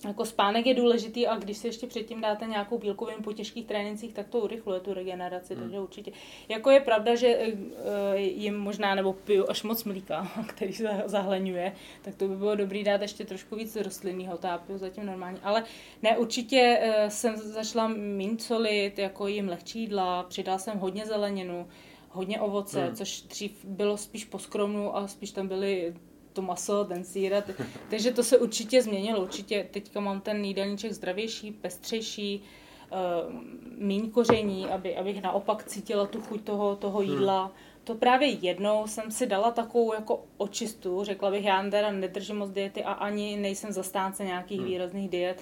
jako 0.07 0.25
spánek 0.25 0.65
je 0.65 0.73
důležitý 0.73 1.27
a 1.27 1.37
když 1.37 1.57
si 1.57 1.67
ještě 1.67 1.87
předtím 1.87 2.21
dáte 2.21 2.45
nějakou 2.45 2.77
bílkovinu 2.77 3.21
po 3.21 3.33
těžkých 3.33 3.65
trénincích, 3.65 4.13
tak 4.13 4.27
to 4.27 4.39
urychluje 4.39 4.79
tu 4.79 4.93
regeneraci, 4.93 5.53
hmm. 5.53 5.63
takže 5.63 5.79
určitě. 5.79 6.11
Jako 6.49 6.69
je 6.69 6.79
pravda, 6.79 7.15
že 7.15 7.37
uh, 7.37 8.15
jim 8.15 8.57
možná 8.57 8.95
nebo 8.95 9.13
piju 9.13 9.45
až 9.49 9.63
moc 9.63 9.83
mlíka, 9.83 10.31
který 10.47 10.73
se 10.73 11.03
zahleňuje, 11.05 11.75
tak 12.01 12.15
to 12.15 12.27
by 12.27 12.35
bylo 12.35 12.55
dobrý 12.55 12.83
dát 12.83 13.01
ještě 13.01 13.25
trošku 13.25 13.55
víc 13.55 13.75
rostlinného, 13.75 14.37
to 14.37 14.47
já 14.47 14.57
piju 14.57 14.77
zatím 14.77 15.05
normálně. 15.05 15.39
Ale 15.43 15.63
ne, 16.03 16.17
určitě 16.17 16.81
uh, 16.83 17.09
jsem 17.09 17.37
začala 17.37 17.87
méně 17.87 18.39
solit, 18.39 18.99
jako 18.99 19.27
jim 19.27 19.49
lehčí 19.49 19.79
jídla, 19.79 20.23
přidal 20.23 20.59
jsem 20.59 20.77
hodně 20.77 21.05
zeleninu, 21.05 21.67
hodně 22.09 22.41
ovoce, 22.41 22.85
hmm. 22.85 22.95
což 22.95 23.21
dřív 23.21 23.65
bylo 23.65 23.97
spíš 23.97 24.25
poskromnu 24.25 24.97
a 24.97 25.07
spíš 25.07 25.31
tam 25.31 25.47
byly 25.47 25.93
to 26.39 26.45
maso, 26.45 26.85
ten 26.85 27.03
sír. 27.03 27.43
Takže 27.89 28.11
to 28.11 28.23
se 28.23 28.37
určitě 28.37 28.81
změnilo. 28.81 29.21
Určitě 29.21 29.67
teďka 29.71 29.99
mám 29.99 30.21
ten 30.21 30.45
jídelníček 30.45 30.93
zdravější, 30.93 31.51
pestřejší, 31.51 32.43
uh, 32.91 33.33
míň 33.77 34.11
koření, 34.11 34.65
aby, 34.65 34.97
abych 34.97 35.21
naopak 35.21 35.63
cítila 35.63 36.07
tu 36.07 36.21
chuť 36.21 36.41
toho, 36.43 36.75
toho 36.75 36.99
hmm. 36.99 37.09
jídla. 37.09 37.41
Hmm. 37.41 37.51
To 37.83 37.95
právě 37.95 38.27
jednou 38.27 38.87
jsem 38.87 39.11
si 39.11 39.27
dala 39.27 39.51
takovou 39.51 39.93
jako 39.93 40.23
očistu, 40.37 41.03
řekla 41.03 41.31
bych, 41.31 41.45
já 41.45 41.69
teda 41.69 41.91
nedržím 41.91 42.37
moc 42.37 42.51
diety 42.51 42.83
a 42.83 42.91
ani 42.91 43.37
nejsem 43.37 43.71
zastánce 43.71 44.23
nějakých 44.23 44.59
hmm. 44.59 44.67
výrazných 44.67 45.09
diet. 45.09 45.41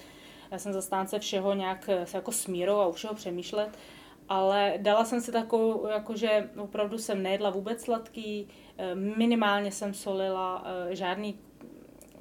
Já 0.51 0.57
jsem 0.57 0.73
zastánce 0.73 1.19
všeho 1.19 1.53
nějak 1.53 1.89
se 2.03 2.17
jako 2.17 2.31
smírou 2.31 2.79
a 2.79 2.87
u 2.87 2.91
všeho 2.91 3.13
přemýšlet. 3.13 3.69
Ale 4.29 4.73
dala 4.77 5.05
jsem 5.05 5.21
si 5.21 5.31
takovou, 5.31 5.87
jakože 5.87 6.49
opravdu 6.57 6.97
jsem 6.97 7.23
nejedla 7.23 7.49
vůbec 7.49 7.81
sladký, 7.81 8.47
Eh, 8.47 8.66
minimálně 8.93 9.71
jsem 9.71 9.93
solila, 9.93 10.65
eh, 10.65 10.95
žádný 10.95 11.39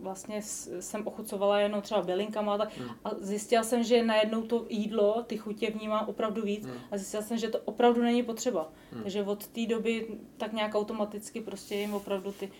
vlastně 0.01 0.43
jsem 0.81 1.07
ochucovala 1.07 1.61
jenom 1.61 1.83
třeba 1.83 2.03
bylinkama 2.03 2.55
a, 2.55 2.59
tak, 2.59 2.79
hmm. 2.79 2.89
a 3.05 3.11
zjistila 3.21 3.63
jsem, 3.63 3.85
že 3.85 4.05
najednou 4.05 4.43
to 4.43 4.67
jídlo, 4.69 5.23
ty 5.27 5.37
chutě 5.37 5.71
vnímám 5.71 6.09
opravdu 6.09 6.43
víc 6.43 6.65
hmm. 6.65 6.75
a 6.91 6.97
zjistila 6.97 7.23
jsem, 7.23 7.39
že 7.39 7.49
to 7.49 7.59
opravdu 7.65 8.03
není 8.03 8.23
potřeba. 8.23 8.73
Hmm. 8.93 9.03
Takže 9.03 9.23
od 9.23 9.47
té 9.47 9.67
doby 9.67 10.07
tak 10.37 10.53
nějak 10.53 10.75
automaticky 10.75 11.41
prostě 11.41 11.75
jim 11.75 11.95
opravdu 11.95 12.33
ty 12.33 12.51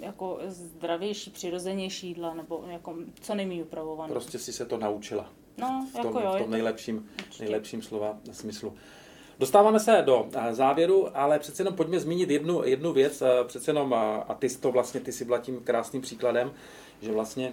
jako 0.00 0.38
zdravější, 0.46 1.30
přirozenější 1.30 2.06
jídla 2.08 2.34
nebo 2.34 2.64
jako 2.68 2.96
co 3.20 3.34
nejméně 3.34 3.62
upravované. 3.62 4.12
Prostě 4.12 4.38
si 4.38 4.52
se 4.52 4.66
to 4.66 4.78
naučila. 4.78 5.30
No, 5.58 5.86
v 5.90 5.92
tom, 5.92 6.06
jako 6.06 6.20
jo, 6.20 6.32
v 6.36 6.42
tom 6.42 6.50
nejlepším, 6.50 7.08
nejlepším 7.40 7.82
slova 7.82 8.18
smyslu. 8.32 8.74
Dostáváme 9.38 9.80
se 9.80 10.02
do 10.06 10.26
eh, 10.34 10.54
závěru, 10.54 11.08
ale 11.14 11.38
přece 11.38 11.62
jenom 11.62 11.74
pojďme 11.74 12.00
zmínit 12.00 12.30
jednu, 12.30 12.64
jednu 12.64 12.92
věc. 12.92 13.22
Eh, 13.22 13.44
přece 13.46 13.70
jenom, 13.70 13.94
a 14.28 14.36
ty 14.38 14.48
to 14.48 14.72
vlastně, 14.72 15.00
ty 15.00 15.12
si 15.12 15.24
byla 15.24 15.38
tím 15.38 15.60
krásným 15.60 16.02
příkladem, 16.02 16.52
že 17.02 17.12
vlastně 17.12 17.52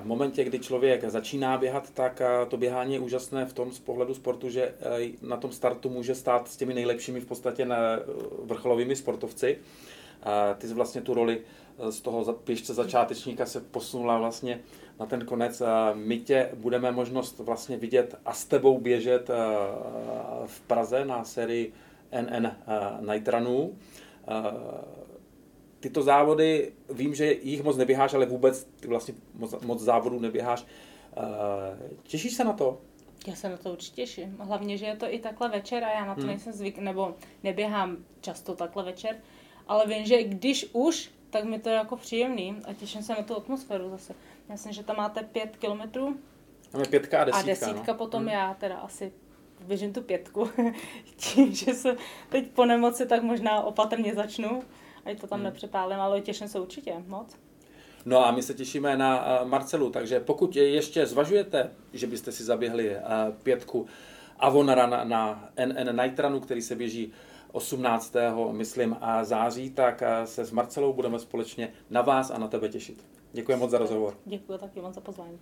v 0.00 0.06
momentě, 0.06 0.44
kdy 0.44 0.58
člověk 0.58 1.04
začíná 1.04 1.58
běhat, 1.58 1.90
tak 1.90 2.22
to 2.48 2.56
běhání 2.56 2.94
je 2.94 3.00
úžasné 3.00 3.46
v 3.46 3.52
tom 3.52 3.72
z 3.72 3.78
pohledu 3.78 4.14
sportu, 4.14 4.50
že 4.50 4.74
na 5.22 5.36
tom 5.36 5.52
startu 5.52 5.90
může 5.90 6.14
stát 6.14 6.48
s 6.48 6.56
těmi 6.56 6.74
nejlepšími 6.74 7.20
v 7.20 7.26
podstatě 7.26 7.66
vrcholovými 8.42 8.96
sportovci. 8.96 9.58
Ty 10.58 10.68
jsi 10.68 10.74
vlastně 10.74 11.00
tu 11.00 11.14
roli 11.14 11.40
z 11.90 12.00
toho 12.00 12.32
pěšce 12.32 12.74
začátečníka 12.74 13.46
se 13.46 13.60
posunula 13.60 14.18
vlastně 14.18 14.60
na 15.00 15.06
ten 15.06 15.24
konec. 15.24 15.62
My 15.94 16.18
tě 16.18 16.50
budeme 16.54 16.92
možnost 16.92 17.38
vlastně 17.38 17.76
vidět 17.76 18.14
a 18.24 18.32
s 18.32 18.44
tebou 18.44 18.78
běžet 18.78 19.30
v 20.46 20.60
Praze 20.60 21.04
na 21.04 21.24
sérii 21.24 21.72
NN 22.20 22.46
Night 23.12 23.28
Runů. 23.28 23.78
Tyto 25.80 26.02
závody, 26.02 26.72
vím, 26.90 27.14
že 27.14 27.32
jich 27.32 27.62
moc 27.62 27.76
neběháš, 27.76 28.14
ale 28.14 28.26
vůbec 28.26 28.64
ty 28.80 28.88
vlastně 28.88 29.14
moc, 29.34 29.60
moc 29.62 29.80
závodů 29.80 30.20
neběháš. 30.20 30.66
Těšíš 32.02 32.34
se 32.34 32.44
na 32.44 32.52
to? 32.52 32.80
Já 33.26 33.34
se 33.34 33.48
na 33.48 33.56
to 33.56 33.72
určitě 33.72 33.96
těším. 33.96 34.36
Hlavně, 34.40 34.78
že 34.78 34.86
je 34.86 34.96
to 34.96 35.14
i 35.14 35.18
takhle 35.18 35.48
večer 35.48 35.84
a 35.84 35.92
já 35.92 36.04
na 36.04 36.14
to 36.14 36.20
hmm. 36.20 36.30
nejsem 36.30 36.52
zvyk, 36.52 36.78
nebo 36.78 37.14
neběhám 37.42 37.96
často 38.20 38.54
takhle 38.54 38.84
večer, 38.84 39.16
ale 39.68 39.86
vím, 39.86 40.06
že 40.06 40.22
když 40.22 40.66
už, 40.72 41.10
tak 41.34 41.44
mi 41.44 41.58
to 41.58 41.68
je 41.68 41.74
jako 41.74 41.96
příjemný 41.96 42.56
a 42.64 42.72
těším 42.72 43.02
se 43.02 43.12
na 43.12 43.22
tu 43.22 43.36
atmosféru 43.36 43.90
zase. 43.90 44.14
Myslím, 44.48 44.72
že 44.72 44.82
tam 44.82 44.96
máte 44.96 45.22
pět 45.22 45.56
kilometrů. 45.56 46.16
Máme 46.72 46.84
pětka 46.84 47.20
a 47.20 47.24
desítka. 47.24 47.40
A 47.40 47.46
desítka 47.46 47.92
no. 47.92 47.98
potom 47.98 48.20
hmm. 48.20 48.28
já 48.28 48.54
teda 48.54 48.76
asi 48.76 49.12
běžím 49.66 49.92
tu 49.92 50.02
pětku. 50.02 50.50
Tím, 51.16 51.54
že 51.54 51.74
se 51.74 51.96
teď 52.28 52.50
po 52.50 52.64
nemoci 52.64 53.06
tak 53.06 53.22
možná 53.22 53.62
opatrně 53.62 54.14
začnu, 54.14 54.62
ať 55.04 55.20
to 55.20 55.26
tam 55.26 55.38
hmm. 55.38 55.44
nepřepálím, 55.44 56.00
ale 56.00 56.20
těším 56.20 56.48
se 56.48 56.60
určitě 56.60 56.94
moc. 57.06 57.36
No 58.04 58.26
a 58.26 58.30
my 58.30 58.42
se 58.42 58.54
těšíme 58.54 58.96
na 58.96 59.40
Marcelu, 59.44 59.90
takže 59.90 60.20
pokud 60.20 60.56
ještě 60.56 61.06
zvažujete, 61.06 61.70
že 61.92 62.06
byste 62.06 62.32
si 62.32 62.44
zaběhli 62.44 62.96
pětku 63.42 63.86
Avonara 64.38 64.86
na, 64.86 65.04
na 65.04 65.48
NN 65.66 66.00
Night 66.02 66.18
Runu, 66.18 66.40
který 66.40 66.62
se 66.62 66.74
běží 66.74 67.12
18. 67.54 68.14
myslím 68.52 68.96
a 69.00 69.24
září, 69.24 69.70
tak 69.70 70.02
se 70.24 70.44
s 70.44 70.50
Marcelou 70.50 70.92
budeme 70.92 71.18
společně 71.18 71.72
na 71.90 72.02
vás 72.02 72.30
a 72.30 72.38
na 72.38 72.48
tebe 72.48 72.68
těšit. 72.68 73.06
Děkuji 73.32 73.56
moc 73.56 73.70
za 73.70 73.78
rozhovor. 73.78 74.16
Děkuji 74.24 74.58
taky 74.58 74.80
moc 74.80 74.94
za 74.94 75.00
pozvání. 75.00 75.38